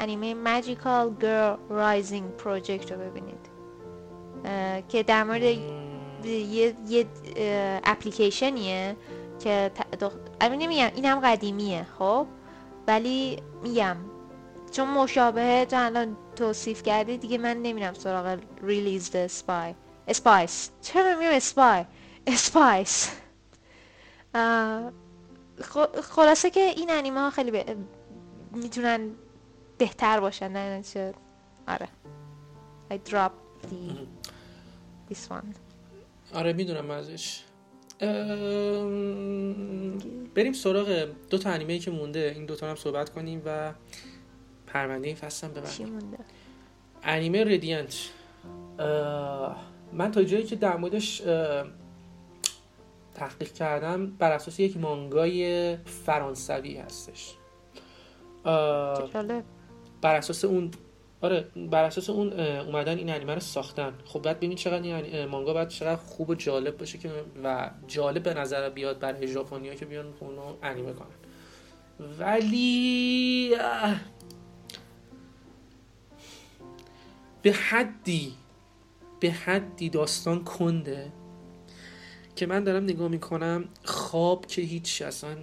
[0.00, 3.46] انیمه Magical Girl Rising Project رو ببینید.
[4.88, 7.06] که در مورد یه, یه
[7.84, 8.96] اپلیکیشنیه
[9.38, 9.70] که.
[10.42, 12.26] نمیگم این هم قدیمیه خب؟
[12.88, 13.96] ولی میگم
[14.72, 19.74] چون مشابهه تو الان توصیف کردی دیگه من نمیرم سراغ ریلیز اسپای
[20.08, 21.84] اسپایس چرا میگم اسپای
[22.26, 23.10] اسپایس
[26.02, 27.64] خلاصه که این انیمه ها خیلی
[28.52, 29.10] می‌تونن
[29.78, 31.14] بهتر باشن نه چه
[31.68, 31.88] آره.
[32.90, 33.30] I drop
[33.62, 33.72] the
[35.10, 35.54] this one.
[36.34, 37.42] آره می‌دونم ازش.
[40.34, 42.32] بریم سراغ دو تا انیمه که مونده.
[42.34, 43.72] این دو تا هم صحبت کنیم و
[44.66, 46.00] پرونده این فصل هم ببندیم.
[47.02, 47.94] انیمه ردینت
[49.92, 51.22] من تا جایی که در موردش
[53.16, 57.34] تحقیق کردم بر اساس یک مانگای فرانسوی هستش.
[60.02, 60.70] بر اساس اون
[61.20, 63.92] آره بر اساس اون اومدن این انیمه رو ساختن.
[64.04, 67.10] خب بعد ببین چقدر این مانگا باید چقدر خوب و جالب باشه که
[67.44, 71.08] و جالب به نظر بیاد برای ژاپنیا که بیان اونو انیمه کنن.
[72.18, 73.56] ولی
[77.42, 78.32] به حدی
[79.20, 81.12] به حدی داستان کنده
[82.36, 85.36] که من دارم نگاه می‌کنم خواب که هیچ اصلا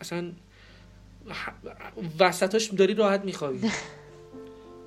[0.00, 0.32] اصلا
[2.20, 3.60] وسطاش داری راحت میخوابی.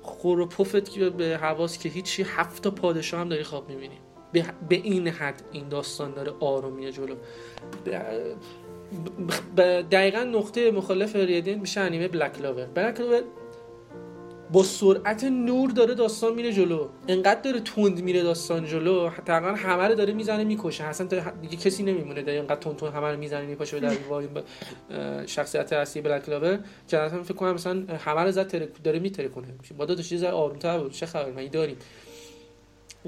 [0.02, 3.98] خور و پفت که به حواس که هیچی هفت تا پادشاه هم داری خواب می‌بینی.
[4.32, 7.14] به, به این حد این داستان داره آروم میره جلو.
[9.90, 13.22] دقیقا نقطه مخالف ریدین میشه انیمه بلک لاور بلک لاور
[14.52, 16.88] با سرعت نور داره داستان میره جلو.
[17.08, 20.84] انقدر داره تند میره داستان جلو تقریبا همه رو داره می‌زنه می‌کشه.
[20.84, 21.06] اصلا
[21.40, 23.96] دیگه کسی نمیمونه داره انقدر تند تند همه رو می‌زنه میپاشه در
[25.26, 26.58] شخصیت اصلی بلک لاور.
[26.88, 29.48] که اصلا فکر کنم مثلا همه رو زد داره میترکونه.
[29.78, 30.92] با تا چیز آرومتر بود.
[30.92, 31.76] چه خبر من داریم.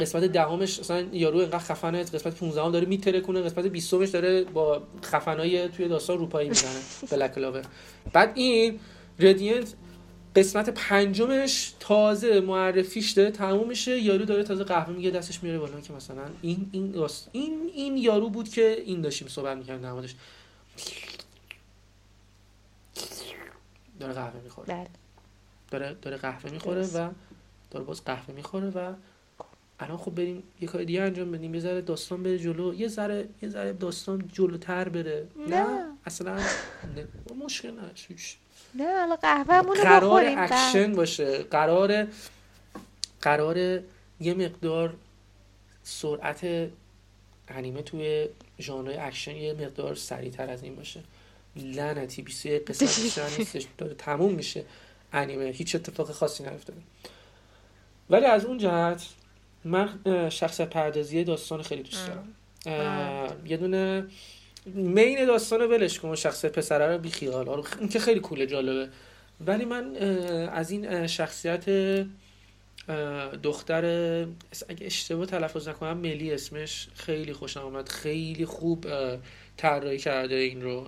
[0.00, 4.44] قسمت دهمش مثلا یارو انقدر خفنه قسمت 15 هم داره میترکونه قسمت 20 مش داره
[4.44, 6.70] با خفنای توی داستان روپایی می‌زنه
[7.10, 7.62] بلک لاور.
[8.12, 8.78] بعد این
[9.18, 9.74] ردینت
[10.36, 15.80] قسمت پنجمش تازه معرفیش داره تموم میشه یارو داره تازه قهوه میگه دستش میاره بالا
[15.80, 20.14] که مثلا این این این این یارو بود که این داشتیم صحبت می‌کردیم نمادش
[24.00, 24.66] داره قهوه می‌خوره.
[24.68, 24.88] بله.
[25.70, 27.10] داره داره قهوه می‌خوره و
[27.70, 28.92] داره باز قهوه می‌خوره و
[29.80, 31.54] الان خب بریم یه کار دیگه انجام بدیم.
[31.54, 32.74] یه ذره داستان بره جلو.
[32.74, 35.26] یه ذره یه ذره داستان جلوتر بره.
[35.48, 35.92] نه, نه.
[36.06, 37.34] اصلا نه.
[37.44, 38.14] مشکل نشه
[38.74, 41.42] نه حالا قهوه‌مون رو قرار اکشن باشه.
[41.42, 42.06] قرار
[43.22, 43.58] قرار
[44.20, 44.94] یه مقدار
[45.82, 46.70] سرعت
[47.48, 48.28] انیمه توی
[48.60, 51.00] ژانر اکشن یه مقدار سریعتر از این باشه.
[51.56, 53.66] لعنتی 21 قسمت نیستش.
[53.78, 54.64] داره تموم میشه
[55.12, 55.44] انیمه.
[55.44, 56.80] هیچ اتفاق خاصی نیفتاده.
[58.10, 59.06] ولی از اون جهت
[59.64, 59.88] من
[60.30, 62.34] شخصیت پردازی داستان خیلی دوست دارم.
[63.46, 64.06] یه دونه
[64.66, 67.48] مین داستان رو ولش کن شخصیت پسره رو بیخیال.
[67.48, 68.88] آره این که خیلی کوله جالبه.
[69.46, 69.96] ولی من
[70.46, 71.64] از این شخصیت
[73.42, 73.84] دختر
[74.68, 78.86] اگه اشتباه تلفظ نکنم ملی اسمش خیلی خوشم آمد خیلی خوب
[79.56, 80.86] طراحی کرده این رو.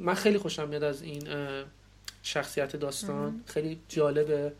[0.00, 1.28] من خیلی خوشم میاد از این
[2.22, 3.40] شخصیت داستان.
[3.46, 4.52] خیلی جالبه.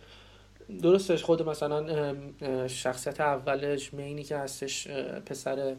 [0.82, 2.14] درستش خود مثلا
[2.68, 4.88] شخصیت اولش مینی که هستش
[5.26, 5.76] پسر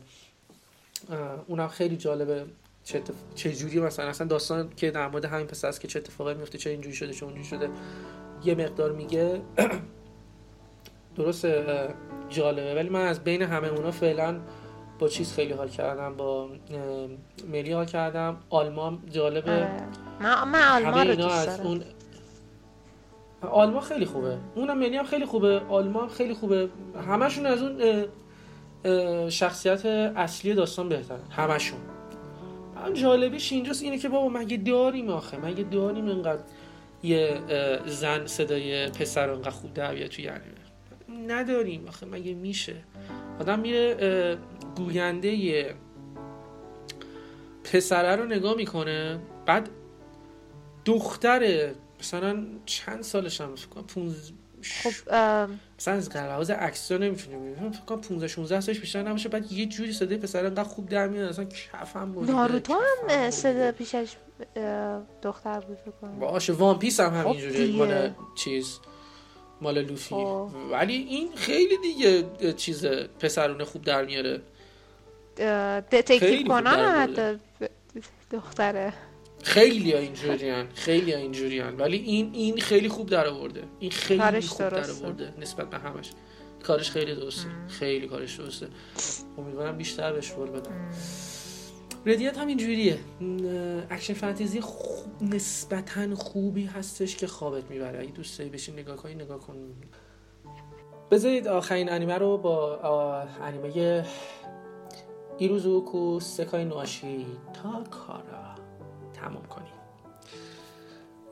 [1.47, 2.45] اونم خیلی جالبه
[2.83, 3.01] چه,
[3.35, 6.57] چه جوری مثلا اصلا داستان که در مورد همین پسر است که چه اتفاقی میفته
[6.57, 7.69] چه اینجوری شده چه اونجوری شده
[8.43, 9.41] یه مقدار میگه.
[11.17, 11.45] درست
[12.29, 12.75] جالبه.
[12.75, 14.39] ولی من از بین همه اونا فعلا
[14.99, 16.49] با چیز خیلی حال کردم با
[17.47, 18.37] ملی حال کردم.
[18.49, 19.51] آلمان جالبه.
[19.51, 19.87] آره.
[20.19, 21.83] من, من آلمان رو دوست از اون
[23.41, 24.37] آلمان خیلی خوبه.
[24.55, 25.59] اونم ملی هم خیلی خوبه.
[25.59, 26.69] آلمان خیلی خوبه.
[27.07, 28.05] همشون از اون
[29.29, 31.19] شخصیت اصلی داستان بهتره.
[31.29, 31.79] همشون.
[32.85, 36.43] هم جالبیش اینجاست اینه که بابا مگه داریم آخه؟ مگه داریم اینقدر
[37.03, 37.39] یه
[37.85, 40.61] زن صدای پسر رو اینقدر خوب در توی انیمه
[41.27, 42.75] نداریم آخه مگه میشه؟
[43.39, 44.37] آدم میره
[44.75, 45.75] گوینده
[47.63, 49.69] پسره رو نگاه می‌کنه بعد
[50.85, 53.83] دختر مثلا چند سالش هم فکر کنم
[54.63, 55.13] خب
[55.79, 59.93] مثلا از لحاظ عکس نمی‌تونیم فکر کنم 15 16 سالش بیشتر نباشه بعد یه جوری
[59.93, 61.29] صدای پسر انقدر خوب در میاد.
[61.29, 62.31] اصلا کفم بود.
[62.31, 64.15] ناروتو هم صدا پیشش
[65.21, 66.19] دختر بود فکر کنم.
[66.19, 67.77] باشه وان پیس هم خب همینجوری.
[67.77, 68.79] مال چیز
[69.61, 70.15] مال لوفی.
[70.15, 70.49] خب.
[70.71, 72.85] ولی این خیلی دیگه چیز
[73.19, 74.41] پسرونه خوب در میاره.
[75.37, 76.89] خیلی دتکتیو آورده.
[76.89, 77.39] حتی
[78.31, 78.93] دختره.
[79.43, 81.77] خیلی ها اینجوریان خیلی ها اینجوریان.
[81.77, 84.91] ولی این این خیلی خوب در آورده این خیلی خوب در.
[84.91, 86.11] آورده نسبت به همش.
[86.63, 87.49] کارش خیلی درسته.
[87.67, 88.67] خیلی کارش درسته.
[89.37, 90.91] امیدوارم بیشتر بهش رول بدم.
[92.05, 92.99] ردیت هم اینجوریه.
[93.89, 97.99] اکشن فانتزی خوب نسبتا خوبی هستش که خوابت می‌بره.
[97.99, 99.55] اگه دوست داری بشین نگاه کنی نگاه کن.
[101.11, 104.05] بذارید آخرین انیمه رو با انیمه
[105.37, 108.50] Irozuku Sekai no Ashita kara.
[109.21, 109.73] تمام کنیم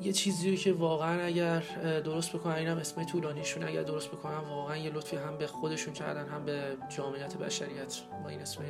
[0.02, 1.60] یه چیزی که واقعا اگر
[2.04, 6.28] درست بکنن اینم اسم طولانیشون اگر درست بکنن واقعا یه لطفی هم به خودشون کردن
[6.28, 8.62] هم به جامعیت بشریت با این اسم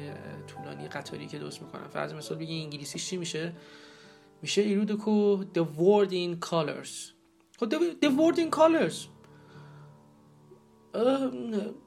[0.47, 1.87] طولانی قطاری که درست می‌کنن.
[1.87, 3.53] فرض مثال بگی انگلیسیش چی میشه؟
[4.41, 6.89] میشه ایرودوکو The Word in Colors.
[7.59, 8.95] خب The- Word in Colors.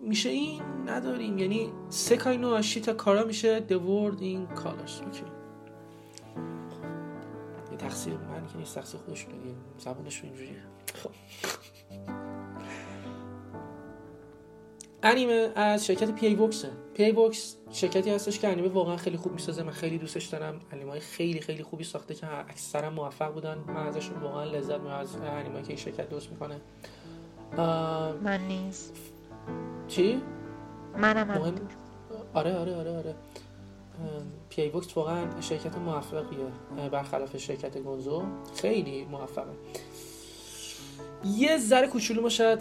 [0.00, 1.38] میشه این؟ نداریم.
[1.38, 5.02] یعنی سکای نو آشیتا کارا میشه The Word in Colors.
[5.04, 5.41] اوکی.
[7.82, 10.62] تقصیر من که نیست تقصیر خودشونه دیگه زبانشون اینجوریه.
[10.94, 11.10] خب.
[15.02, 16.26] انیمه از شرکت P.A.
[16.26, 17.02] Works ه P.A.
[17.04, 19.62] Works شرکتی هستش که انیمه واقعا خیلی خوب می‌سازه.
[19.62, 20.60] من خیلی دوستش دارم.
[20.72, 23.58] انیمه های خیلی خیلی خوبی ساخته که اکثرا موفق بودن.
[23.58, 24.98] من ازشون واقعا لذت می‌برم.
[24.98, 26.60] از انیمه که این شرکت درست می‌کنه.
[27.56, 28.96] آه، من نیست.
[29.88, 30.22] چی؟
[30.96, 31.68] منم مهم-
[32.34, 33.14] آره آره آره آره.
[34.48, 34.62] P.A.
[34.62, 36.46] Works واقعا شرکت موفقیه
[36.92, 38.22] برخلاف شرکت Gonzo.
[38.56, 39.52] خیلی موفقه.
[41.24, 42.60] یه ذره کوچولو ما شاید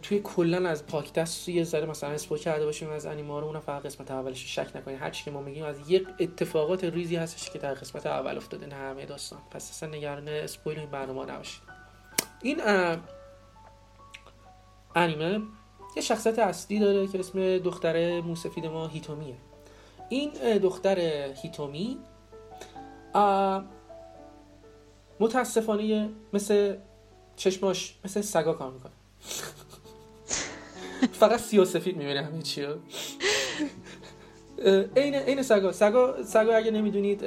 [0.00, 3.46] توی کلا از پاک دست یه ذره مثلا اسپویل کرده باشیم از انیمه ها رو
[3.46, 7.16] اونم فقط قسمت اولش شک نکنید هر چی که ما میگیم از یه اتفاقات ریزی
[7.16, 9.38] هستش که در قسمت اول افتاده نه همه داستان.
[9.50, 11.62] پس اصلا نگران اسپویل این برنامه نباشید.
[12.42, 12.60] این
[14.94, 15.40] انیمه
[15.96, 19.36] یه شخصیت اصلی داره که اسم دختر موسفید ما هیتومیه.
[20.08, 20.98] این دختر
[21.42, 21.98] هیتومی
[25.20, 26.76] متاسفانه مثل
[27.36, 28.92] چشماش مثل سگا کار می‌کنه.
[31.20, 32.66] فقط سیاسفید می‌بینه همه چی
[34.96, 35.72] عین عین سگا.
[35.72, 37.20] سگا سگا اگه نمی‌دونید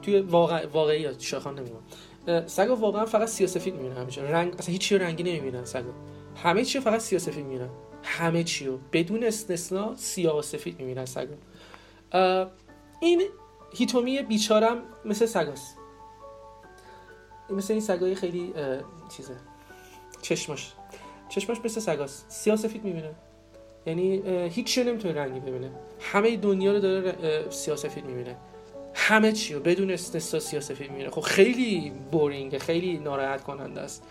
[0.00, 1.82] توی واقع واقعی شاخان نمی‌دونم
[2.46, 4.26] سگا واقعا فقط سیاسفید می‌بینه همه چی رو.
[4.26, 5.92] رنگ اصلا هیچ رنگی نمی‌بینن سگا.
[6.36, 7.70] همه چی فقط سیاسفید می‌بینن.
[8.02, 8.78] همه چی رو.
[8.92, 11.34] بدون استثنا سیاه و سفید می‌بینن سگا.
[13.00, 13.22] این
[13.74, 15.76] هیتومی بیچارم مثل سگاست
[17.50, 18.54] مثل این سگای خیلی
[19.16, 19.36] چیزه.
[20.22, 20.72] چشماش.
[21.28, 23.14] چشماش مثل سگاست سیاه سفید می‌بینه.
[23.86, 25.70] یعنی هیچ چی نمی‌تونه رنگی ببینه.
[26.00, 28.36] همه دنیا رو داره اه، سیاه سفید می‌بینه.
[28.94, 31.10] همه چی رو بدون استثنا سیاه سفید می‌بینه.
[31.10, 34.02] خب خیلی بورینگه خیلی ناراحت کننده است.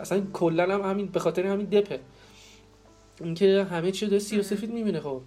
[0.00, 2.00] اصلا کلا هم همین به خاطر همین دپه.
[3.20, 5.22] اینکه همه چی رو داره سیاه سفید می‌بینه خب.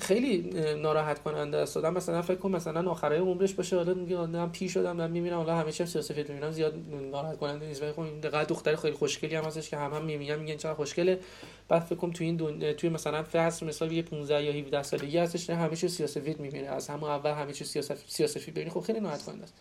[0.00, 0.50] خیلی
[0.82, 1.76] ناراحت کننده است.
[1.76, 5.36] آدم مثلا فکر کن مثلا آخرای عمرش باشه حالا میگه آدم پیر شدم من می‌بینم
[5.36, 6.74] حالا همه چی هم سیاسفید می‌بینم زیاد
[7.12, 7.82] ناراحت کننده نیست.
[7.82, 10.74] ولی خب این دقیقاً دختر خیلی خوشگلی هم هستش که هم هم می‌بینن میگن چقدر
[10.74, 11.20] خوشگله.
[11.68, 12.72] بعد فکر کنم تو این دون...
[12.72, 16.66] توی مثلا فصل مثال یه 15 یا 17 سالگی هستش نه همه چی سیاسفید می‌بینه.
[16.68, 19.54] از همون اول همه چی سیاسفید سیاسفید ببینی خب خیلی ناراحت کننده است.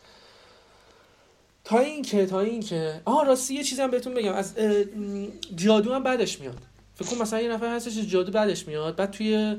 [1.64, 4.34] تا اینکه تا اینکه آها راستی یه چیزی هم بهتون بگم.
[4.34, 4.56] از
[5.56, 6.58] جادو هم بعدش میاد.
[6.96, 8.96] فکر کن مثلا یه نفر هستش جادو بعدش میاد.
[8.96, 9.58] بعد توی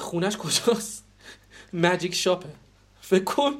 [0.00, 1.04] خونش کجاست؟
[1.72, 2.48] ماجیک شاپه
[3.00, 3.54] فکر کن.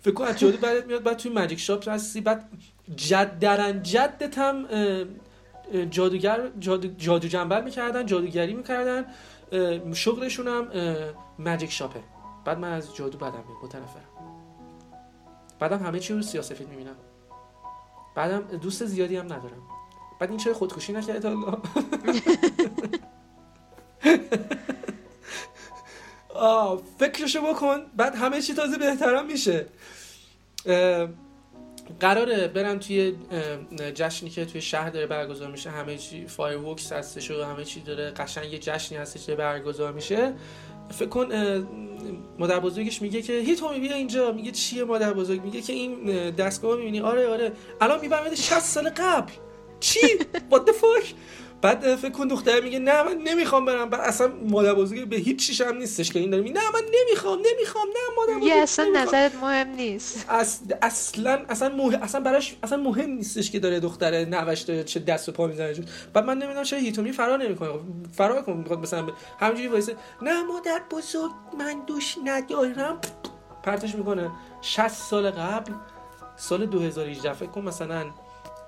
[0.00, 2.48] فکر کن جادو بعدت میاد بعد توی ماجیک شاپ هستی بعد
[2.96, 4.66] جد درن جدت هم
[5.90, 9.04] جادوگر جادو, جادو جنبل می‌کردن جادوگری می‌کردن.
[9.94, 10.68] شغلشون هم
[11.38, 12.00] ماجیک شاپه
[12.44, 14.08] بعد من از جادو بدم میاد متنفرم.
[15.60, 16.96] بعدم همه چی رو سیاسفید می‌بینم.
[18.14, 19.62] بعدم دوست زیادی هم ندارم.
[20.20, 21.32] بعد این چرا خودکشی نکرده تا؟
[26.98, 29.66] فکرشو بکن بعد همه چی تازه بهترم میشه.
[32.00, 33.14] قراره برن توی
[33.94, 35.70] جشنی که توی شهر داره برگزار میشه.
[35.70, 40.34] همه چی فایروکس هستش و همه چی داره قشنگ یه جشنی هستش که برگزار میشه.
[40.90, 41.28] فکر کن
[42.38, 44.32] مادر بزرگش میگه که هیتومی بیا اینجا.
[44.32, 47.52] میگه چیه مادر بزرگ؟ میگه که این اه، دستگاه می‌بینی؟ آره آره.
[47.80, 49.32] الان میبرمت 60 سال قبل.
[49.80, 50.00] چی؟
[50.50, 51.04] What the fuck?
[51.62, 53.90] بعد فکر کن دختر میگه نه من نمی‌خوام برم.
[53.90, 56.80] بعد اصلا مادر بزرگ به هیچ چیش هم نیستش که این داره میگه نه من
[57.00, 58.86] نمی‌خوام نمی‌خوام نه مادر بزرگ یه اصلا.
[58.94, 60.26] نظرت مهم نیست.
[60.28, 60.60] اص...
[60.82, 62.02] اصلا اصلا مهم...
[62.02, 65.74] اصلا براش اصلا مهم نیستش که داره دختر نوش داره چه دست و پا می‌زنه.
[65.74, 67.70] جون بعد من نمی‌دونم چرا هیتومی فرار نمی‌کنه.
[68.12, 69.10] فرار کن می‌خواد مثلا ب...
[69.40, 73.00] همینجوری وایسه نه مادر بزرگ من دوش ندارم.
[73.62, 74.30] پرتش می‌کنه.
[74.62, 75.72] 60 سال قبل
[76.36, 78.04] سال 2018 فکر کن مثلا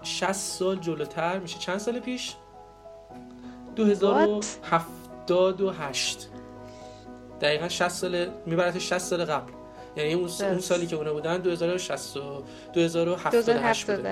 [0.03, 1.59] 60 سال جلوتر میشه.
[1.59, 2.35] چند سال پیش؟
[3.77, 6.29] 2078
[7.41, 9.53] دقیقا 60 سال می‌برد 60 سال قبل.
[9.97, 12.19] یعنی اون, اون سالی که اونا بودن 2060
[12.73, 14.03] 2078 بوده.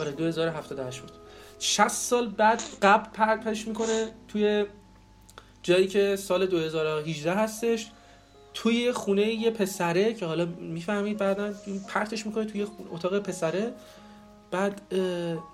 [0.00, 1.10] آره 2078 بود.
[1.58, 4.66] 60 سال بعد قبل پرتش می‌کنه توی
[5.62, 7.90] جایی که سال 2018 هستش
[8.54, 11.52] توی خونه یه پسره که حالا می‌فهمید بعدا
[11.88, 13.72] پرتش می‌کنه توی اتاق پسره.
[14.50, 14.94] بعد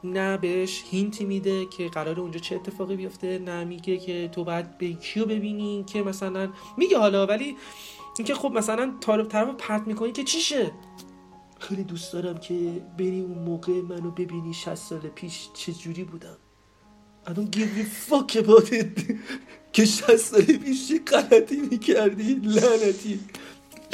[0.04, 4.78] نه بهش هینتی میده که قرار اونجا چه اتفاقی بیفته نه میگه که تو باید
[4.78, 7.56] به کیو ببینی که مثلا میگه حالا ولی
[8.18, 10.70] اینکه خب مثلا طرف طرف پرت می‌کنی که چیشه؟
[11.58, 16.36] خیلی دوست دارم که بری اون موقع منو ببینی 60 سال پیش چه جوری بودم.
[17.26, 19.14] I don't give a fuck about it.
[19.72, 23.20] که 60 سال پیش چه غلطی می‌کردی؟ لعنتی.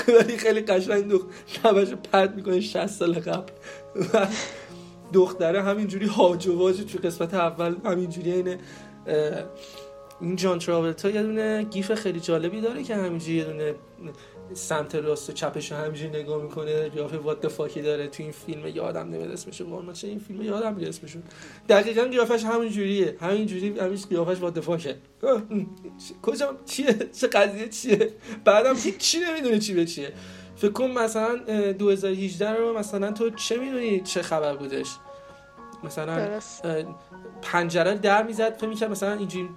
[0.09, 1.26] ولی خیلی قشنگ دخت
[1.64, 3.53] نبش پرت می‌کنه 60 سال قبل.
[5.12, 8.58] دختره همینجوری هاج و واج تو قسمت اول همینجوری اینه
[10.20, 13.74] این جان تراولتا یه دونه گیف خیلی جالبی داره که همینجوری یه دونه
[14.54, 18.66] سمت راست و چپش رو همینجوری نگاه می‌کنه قیافه وات فاکی داره تو این فیلم
[18.66, 21.22] یادم نمیاد اسمش والا چه این فیلم یادم میاد اسمشون
[21.68, 24.96] دقیقا قیافش همینجوریه همینجوری همین قیافش وات فاکه
[26.22, 28.12] کجا چیه؟ چه قضیه چیه؟
[28.44, 30.12] بعدم هیچ چی نمی‌دونه چی به چیه.
[30.61, 31.36] فکر کن مثلا
[31.72, 34.96] 2018 رو مثلا تو چه می‌دونی چه خبر بودش؟
[35.84, 36.40] مثلا
[37.42, 39.48] پنجره در می‌زد فکر می‌کرد مثلا اینجوری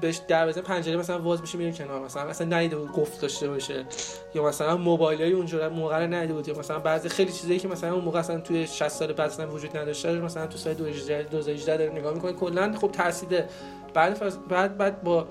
[0.00, 3.48] بهش در بزن پنجره مثلا واز میشه میره کنار مثلا مثلا نیده بود گفت داشته
[3.48, 3.86] باشه.
[4.34, 7.68] یا مثلا موبایل های اونجا موقع رو نیده بود یا مثلا بعضی خیلی چیزایی که
[7.68, 11.76] مثلا اون موقع اصلا توی 60 سال بعد اصلا وجود نداشته مثلا تو سال 2018
[11.76, 12.32] داره نگاه می‌کنه.
[12.32, 13.48] کلا خب ترسیده
[13.94, 15.26] بعد بعد بعد با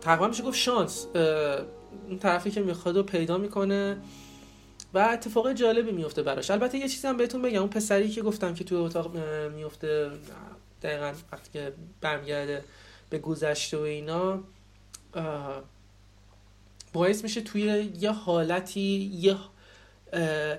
[0.00, 1.06] تقریبا میشه گفت شانس.
[2.08, 3.96] اون طرفی که می‌خواد رو پیدا می‌کنه
[4.94, 6.50] و اتفاق جالبی میفته براش.
[6.50, 9.16] البته یه چیزی هم بهتون بگم اون پسری که گفتم که توی اتاق
[9.56, 10.10] میفته
[10.82, 12.64] دقیقا وقتی که برمیگرده
[13.10, 14.40] به گذشته و اینا
[16.92, 19.36] باعث میشه توی یه حالتی یه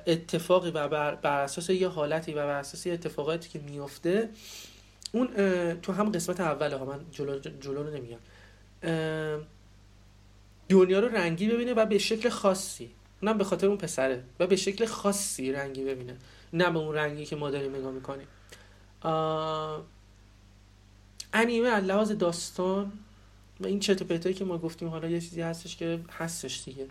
[0.07, 4.29] اتفاقی و بر, بر اساس یه حالتی و بر اساس اتفاقاتی که میفته
[5.11, 5.27] اون
[5.81, 8.17] تو هم قسمت اوله ها من جلو, جلو رو نمیگم
[10.69, 12.89] دنیا رو رنگی ببینه و به شکل خاصی.
[13.21, 14.23] اونم به خاطر اون پسره.
[14.39, 16.17] و به شکل خاصی رنگی ببینه.
[16.53, 18.27] نه به اون رنگی که ما داریم نگاه می‌کنیم.
[21.33, 22.91] انیمه لحاظ داستان
[23.59, 26.87] و این چت پرتایی که ما گفتیم حالا یه چیزی هستش که هستش دیگه.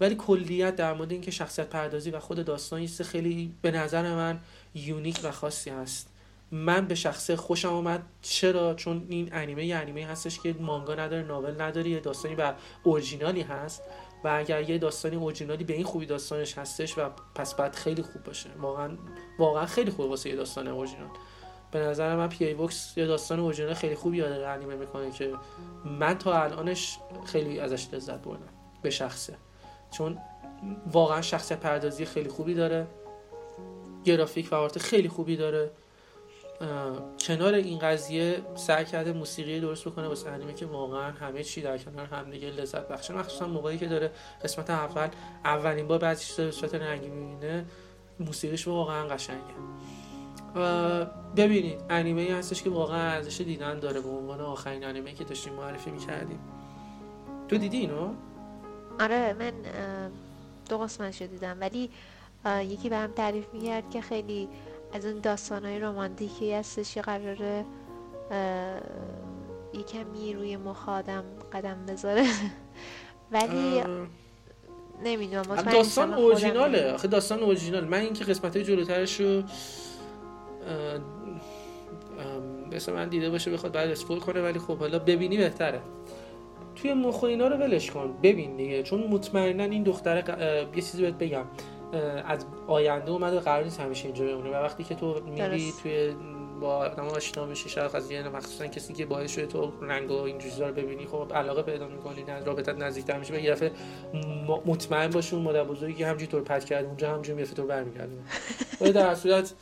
[0.00, 4.40] ولی کلیت در مورد اینکه شخصیت پردازی و خود داستان خیلی به نظر من
[4.74, 6.09] یونیک و خاصی هست.
[6.52, 11.22] من به شخصه خوشم آمد چرا؟ چون این انیمه یه انیمه هستش که مانگا نداره
[11.22, 13.82] ناول نداره یه داستانی و اورجینالی هست.
[14.24, 18.22] و اگر یه داستانی اورجینالی به این خوبی داستانش هستش و پس بعد خیلی خوب
[18.22, 18.50] باشه.
[18.58, 18.96] واقعا
[19.38, 21.08] واقعا خیلی خوبه واسه یه داستان اورجینال.
[21.70, 25.32] به نظر من پی ای بوکس یه داستان اورجینال خیلی خوبی یاد انیمه می‌کنه که
[25.84, 28.48] من تا الانش خیلی ازش لذت بردم.
[28.82, 29.36] به شخصه.
[29.90, 30.18] چون
[30.92, 32.86] واقعا شخصیت پردازی خیلی خوبی داره.
[34.04, 35.70] گرافیک و آرت خیلی خوبی داره.
[37.20, 41.78] کنار این قضیه سعی کرده موسیقی درست بکنه واسه انیمه که واقعا همه چی در
[41.78, 43.14] کنار هم دیگه لذت بخشه.
[43.14, 44.10] مخصوصا موقعی که داره
[44.44, 45.08] قسمت اول
[45.44, 47.64] اولین بار بعضی چیزا به صورت رنگی می‌بینه
[48.20, 49.40] موسیقیش واقعا قشنگه.
[51.36, 54.00] ببینید انیمه ای هستش که واقعا ارزش دیدن داره.
[54.00, 56.38] به عنوان آخرین انیمه که داشتیم معرفی می‌کردیم.
[57.48, 58.14] تو دیدی اینو؟
[59.00, 59.52] آره من
[60.68, 61.56] دو قسمتشو دیدم.
[61.60, 61.90] ولی
[62.60, 64.48] یکی برام تعریف می‌کرد که خیلی
[64.92, 67.64] از اون داستان های رومانتیکی هستش که قراره
[69.74, 72.26] یکمی روی مخ آدم قدم بذاره.
[73.32, 73.82] ولی
[75.04, 76.92] نمی‌دونم داستان اورجیناله.
[76.92, 77.84] آخه داستان اورجینال.
[77.84, 79.42] من اینکه قسمت های جلوترش رو
[82.72, 85.80] مثل من دیده باشه بخواد بعد اسپول کنه ولی خب حالا ببینی بهتره.
[86.76, 88.14] توی مخ اینا رو ولش کن.
[88.22, 88.82] ببین دیگه.
[88.82, 90.16] چون مطمئنا این دختر
[90.76, 91.44] یه چیزی بهت بگم.
[92.26, 94.50] از آینده اومده قرار نیست همیشه اینجا بمونه.
[94.50, 96.14] و وقتی که تو میری توی
[96.60, 100.14] با آدم آشنا میشی شاید از یه مخصوصا کسی که باعث شده تو رنگ و
[100.14, 103.32] این چیزا رو ببینی خب علاقه پیدا می‌کنی نه رابطت نزدیکتر میشه.
[103.32, 103.72] به یه دفعه
[104.66, 108.12] مطمئن باشی اون مادر بزرگی که همینجوری پد کرد اونجا همینجوری میفته تو برمیگرده.
[108.80, 109.52] ولی در صورت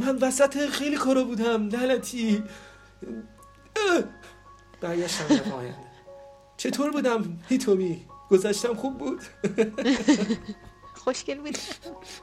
[0.00, 2.42] من وسط خیلی کارا بودم دلتی
[4.80, 5.76] برگشتم به آینده.
[6.56, 9.20] چطور بودم؟ هیتومی گذشتم خوب بود.
[11.06, 11.58] خوشگل بود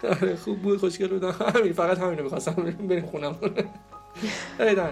[0.04, 1.32] آره خوب بود خوشگل بودم.
[1.56, 2.54] همین فقط همین رو می‌خواستم
[2.90, 3.36] بریم خونم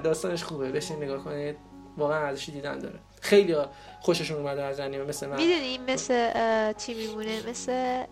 [0.04, 0.72] داستانش خوبه.
[0.72, 1.56] بشین نگاه کنید.
[1.98, 3.00] واقعا ارزش دیدن داره.
[3.22, 3.56] خیلی
[4.02, 5.36] خوششون اومده از انیمه مثل من.
[5.36, 8.04] می‌دونی مثل چی میمونه؟ مثل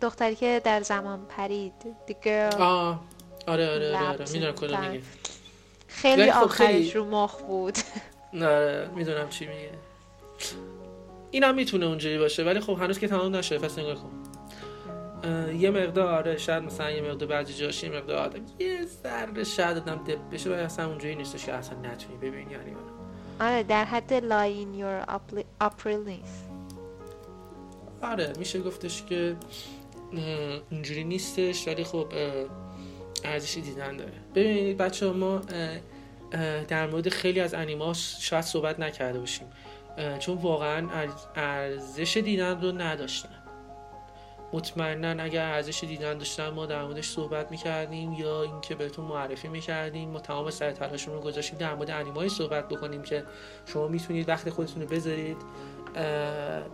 [0.00, 1.72] دختری که در زمان پرید.
[2.08, 2.54] The girl.
[2.60, 3.00] آه.
[3.46, 4.24] آره آره آره, آره.
[4.32, 4.80] می‌دونم کدوم.
[4.90, 5.04] میگی.
[5.88, 7.78] خیلی خب آخرش خیلی- رو مخ بود.
[8.34, 8.90] آره.
[8.94, 9.70] می‌دونم چی میگه
[11.30, 14.10] اینم می‌تونه اونجوری باشه ولی خب هنوز که تمام نشده پس نگاه کن
[15.24, 19.44] اه، یه مقدار آره شاید مثلا یه مقدار بعضی جاش یه مقدار آدم یه ذره
[19.44, 22.76] شاید آدم دب بشه ولی اصلا اونجوری نیستش که اصلا نتونی ببینی یعنی
[23.40, 26.44] آره در حد upli- April نیست
[28.02, 29.36] آره میشه گفتش که
[30.72, 32.06] اونجوری نیستش ولی خب
[33.24, 34.12] ارزشی دیدن داره.
[34.34, 35.40] ببینید بچه ما
[36.68, 39.46] در مورد خیلی از انیما شاید صحبت نکرده باشیم.
[40.18, 43.28] چون واقعا ارز- ارزش دیدن رو نداشتن.
[44.52, 50.10] مطمئنا اگر ارزش دیدن داشتن ما در موردش صحبت می‌کردیم یا اینکه بهتون معرفی می‌کردیم
[50.10, 53.24] ما تمام سر تلاشمون رو گذاشتیم در مورد انیمایی صحبت بکنیم که
[53.66, 55.36] شما می‌تونید وقت خودتون رو بذارید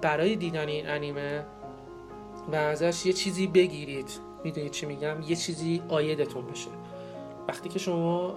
[0.01, 1.45] برای دیدن این انیمه
[2.53, 4.11] و ازش یه چیزی بگیرید.
[4.45, 6.71] می‌دونید چی میگم؟ یه چیزی آیدتون بشه.
[7.49, 8.35] وقتی که شما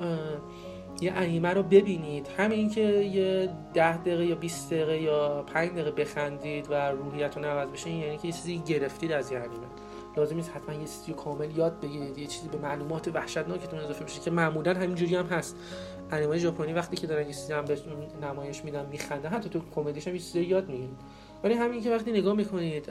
[1.02, 2.28] یه انیمه رو ببینید.
[2.38, 7.70] همین که یه ده دقیقه یا 20 دقیقه یا 5 دقیقه بخندید و روحیتون عوض
[7.70, 9.68] بشه یعنی که یه چیزی گرفتید از یه انیمه
[10.18, 14.22] لازم نیست حتما یه چیزی کامل یاد بگیرید یه چیزی به معلومات وحشتناکتون اضافه بشه
[14.22, 15.56] که معمولا همینجوری هم هست.
[16.12, 17.94] انیمه ژاپنی وقتی که دارن یه چیزی هم بهتون
[18.24, 20.98] نمایش میدن میخنده حتی تو کمدیش هم یه چیزی یاد می‌گیرید.
[21.44, 22.90] ولی همین که وقتی نگاه می‌کنید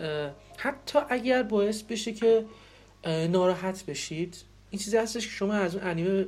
[0.56, 2.44] حتی اگر باعث بشه که
[3.30, 4.36] ناراحت بشید
[4.70, 6.26] این چیزی هستش که شما از اون انیمه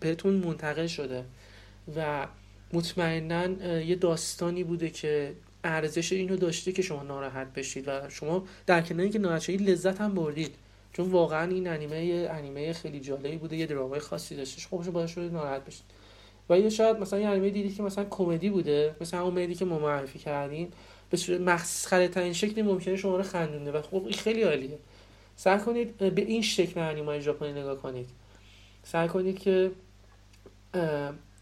[0.00, 1.24] بهتون منتقل شده
[1.96, 2.26] و
[2.72, 8.80] مطمئنا یه داستانی بوده که ارزش اینو داشته که شما ناراحت بشید و شما در
[8.80, 10.54] کنار اینکه ناراحت شدید لذت هم بردید.
[10.92, 15.06] چون واقعا این انیمه یه انیمه خیلی جالبی بوده یه درامای خاصی داشتش خب شما
[15.06, 15.84] شده ناراحت بشید.
[16.50, 19.64] و یا شاید مثلا یه انیمه دیدید که مثلا کمدی بوده مثلا همون مدی که
[19.64, 20.72] ما معرفی کردیم
[21.10, 23.72] به صورت مسخره ترین شکلی ممکنه شما رو خندونده.
[23.72, 24.78] و خب این خیلی عالیه.
[25.36, 28.08] سعی کنید به این شکل انیمه ژاپنی نگاه کنید.
[28.82, 29.70] سعی کنید که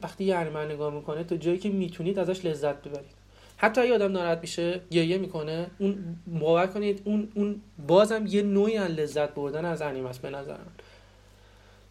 [0.03, 3.15] وقتی یه انیمه نگاه می‌کنه تا جایی که می‌تونید ازش لذت ببرید.
[3.57, 8.77] حتی اگه آدم ناراحت میشه گریه می‌کنه اون باور کنید اون اون بازم یه نوعی
[8.77, 10.73] از لذت بردن از انیمه است به نظر من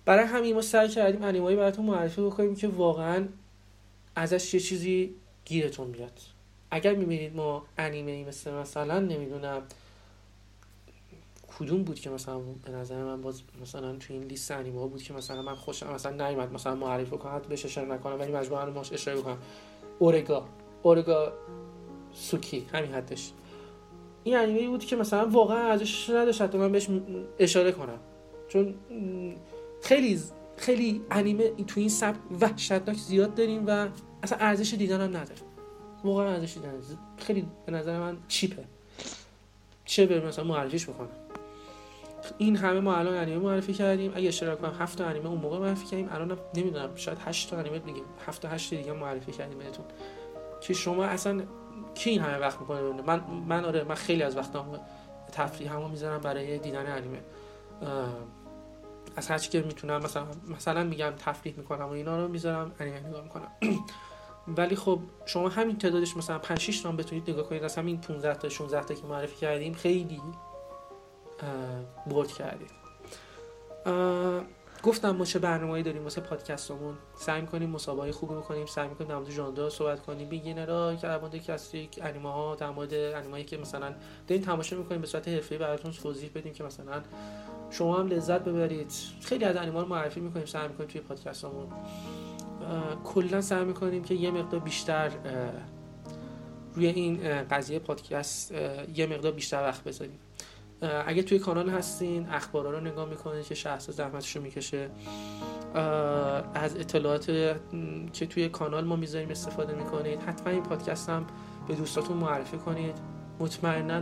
[0.05, 3.25] برای همین ما سعی کردیم انیمایی براتون معرفی بکنیم که واقعا
[4.15, 6.19] ازش یه چیزی گیرتون بیاد.
[6.71, 9.61] اگر می‌بینید ما انیمه مثل مثلا نمی‌دونم
[11.59, 15.13] کدوم بود که مثلا به نظر من باز مثلا تو این لیست انیمه بود که
[15.13, 18.93] مثلا من خوشم مثلا نیومد مثلا معرفی کنم حتی بهش اشاره نکنم ولی مجبورم ماش
[18.93, 19.37] اشاره بکنم.
[19.99, 20.45] اورگا.
[20.83, 21.33] اورگا
[22.13, 23.31] سوکی همین حدش.
[24.23, 26.87] این انیمه بود که مثلا واقعا ارزشش نداشت حتی من بهش
[27.39, 27.99] اشاره کنم.
[28.47, 28.75] چون
[29.81, 30.21] خیلی
[30.57, 33.87] خیلی انیمه تو این سبک وحشتناک زیاد داریم و
[34.23, 35.41] اصلا ارزش دیدن هم نداره.
[36.03, 36.73] واقعا ارزش دیدن.
[37.17, 38.63] خیلی به نظر من چیپه.
[39.85, 41.09] چه به مثلا معرفیش بکنم
[42.37, 44.11] این همه ما الان انیمه معرفی کردیم.
[44.15, 46.09] اگه اشتراک کنم هفت تا انیمه اون موقع معرفی کردیم.
[46.11, 49.85] الان نمی‌دونم شاید 8 تا انیمه دیگه هفت تا 8 تا دیگه معرفی کردیم بهتون.
[50.61, 51.43] که شما اصلا
[51.95, 54.79] کی این همه وقت می‌کنه من من آره من خیلی از وقتام
[55.31, 57.19] تفریح همو می‌ذارم برای دیدن انیمه.
[59.15, 63.23] از هر که می‌تونم مثلا مثلا میگم تفریح می‌کنم و اینا رو می‌ذارم انیمه نگاه
[63.23, 63.47] می‌کنم.
[64.57, 67.63] ولی خب شما همین تعدادش مثلا 5 6 تا بتونید نگاه کنید.
[67.63, 70.21] از همین 15 تا 16 تا که معرفی کردیم خیلی
[72.07, 72.71] برد کردید
[74.83, 76.95] گفتم ما چه برنامه‌ای داریم واسه پادکستمون.
[77.15, 80.29] سعی می‌کنیم مسابقه خوبی بکنیم سعی می‌کنیم در مورد ژانر صحبت کنیم.
[80.29, 83.93] بیگینرها که در مورد کستریک انیمه ها در مورد انیمه‌ای که مثلا
[84.27, 87.01] داریم تماشا می‌کنیم به صورت حرفه‌ای براتون توضیح بدیم که مثلا
[87.69, 88.91] شما هم لذت ببرید.
[89.21, 91.67] خیلی از انیمه رو معرفی می‌کنیم سعی می‌کنیم توی پادکستمون.
[93.03, 95.11] کلا سعی می‌کنیم که یه مقدار بیشتر
[96.73, 98.51] روی این قضیه پادکست
[98.95, 100.19] یه مقدار بیشتر وقت بذاریم.
[100.83, 104.89] اگه توی کانال هستین اخبارا رو نگاه می‌کنید که شخص زحمتش رو می‌کشه
[106.53, 107.25] از اطلاعات
[108.13, 110.21] که توی کانال ما می‌ذاریم استفاده می‌کنید.
[110.21, 111.25] حتما این پادکست هم
[111.67, 112.97] به دوستاتون معرفی کنید.
[113.39, 114.01] مطمئنا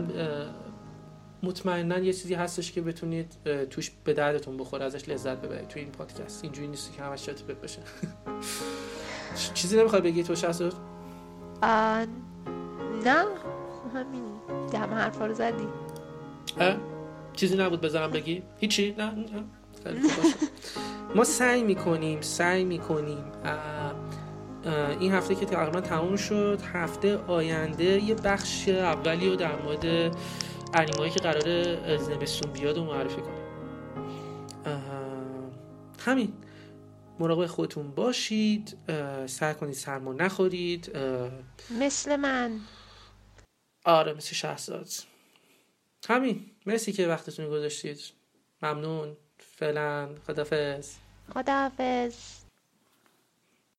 [1.42, 3.36] مطمئنا یه چیزی هستش که بتونید
[3.70, 5.68] توش به دردتون بخوره ازش لذت ببرید.
[5.68, 6.44] توی این پادکست.
[6.44, 7.82] اینجوری نیست که همش چت باشه.
[9.54, 10.72] چیزی نمی‌خوای بگی تو شخص نه.
[13.94, 14.22] همین.
[14.72, 15.68] دم حرفا رو زدی؟
[17.36, 19.12] چیزی نبود بذارم بگی؟ هیچی؟ نه.
[21.16, 23.24] ما سعی می‌کنیم سعی می‌کنیم
[25.00, 30.16] این هفته که تقریبا تموم شد هفته آینده یه بخش اولی رو در مورد
[30.74, 33.42] انیمایی که قرار زمستون بیاد رو معرفی کنیم.
[36.06, 36.32] همین.
[37.18, 38.76] مراقب خودتون باشید
[39.26, 40.98] سعی کنید سرما نخورید
[41.80, 42.60] مثل من.
[43.84, 44.88] آره مثل شهزاد
[46.08, 46.50] همین.
[46.66, 48.00] مرسی که وقتتون گذاشتید.
[48.62, 49.16] ممنون.
[49.38, 50.08] فعلا.
[50.26, 50.94] خدافز
[51.34, 52.41] خداحافظ.